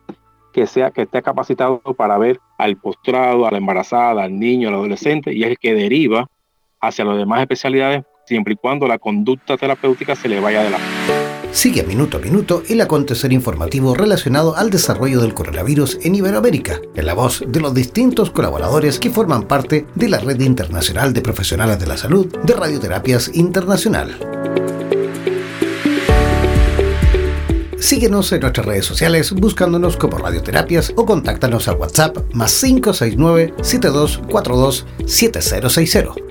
que 0.51 0.67
sea 0.67 0.91
que 0.91 1.03
esté 1.03 1.21
capacitado 1.21 1.79
para 1.79 2.17
ver 2.17 2.39
al 2.57 2.75
postrado, 2.75 3.45
a 3.45 3.51
la 3.51 3.57
embarazada, 3.57 4.23
al 4.23 4.37
niño, 4.37 4.69
al 4.69 4.75
adolescente, 4.75 5.33
y 5.33 5.43
es 5.43 5.51
el 5.51 5.59
que 5.59 5.73
deriva 5.73 6.27
hacia 6.81 7.05
las 7.05 7.17
demás 7.17 7.41
especialidades, 7.41 8.03
siempre 8.25 8.53
y 8.53 8.57
cuando 8.57 8.87
la 8.87 8.97
conducta 8.97 9.55
terapéutica 9.57 10.15
se 10.15 10.27
le 10.27 10.39
vaya 10.39 10.63
de 10.63 10.71
la 10.71 10.77
Sigue 11.51 11.83
minuto 11.83 12.17
a 12.17 12.21
minuto 12.21 12.63
el 12.69 12.79
acontecer 12.79 13.33
informativo 13.33 13.93
relacionado 13.93 14.55
al 14.55 14.69
desarrollo 14.69 15.19
del 15.19 15.33
coronavirus 15.33 15.99
en 16.01 16.15
Iberoamérica, 16.15 16.79
en 16.95 17.05
la 17.05 17.13
voz 17.13 17.43
de 17.45 17.59
los 17.59 17.73
distintos 17.73 18.31
colaboradores 18.31 18.99
que 18.99 19.09
forman 19.09 19.43
parte 19.43 19.85
de 19.93 20.07
la 20.07 20.19
Red 20.19 20.39
Internacional 20.39 21.13
de 21.13 21.21
Profesionales 21.21 21.77
de 21.77 21.87
la 21.87 21.97
Salud 21.97 22.27
de 22.43 22.53
Radioterapias 22.53 23.31
Internacional. 23.33 24.17
Síguenos 27.77 28.31
en 28.31 28.39
nuestras 28.39 28.65
redes 28.65 28.85
sociales 28.85 29.33
buscándonos 29.33 29.97
como 29.97 30.17
Radioterapias 30.17 30.93
o 30.95 31.05
contáctanos 31.05 31.67
al 31.67 31.75
WhatsApp 31.75 32.17
más 32.33 32.57
569 32.61 33.53
7242 33.61 34.85
7060. 35.05 36.30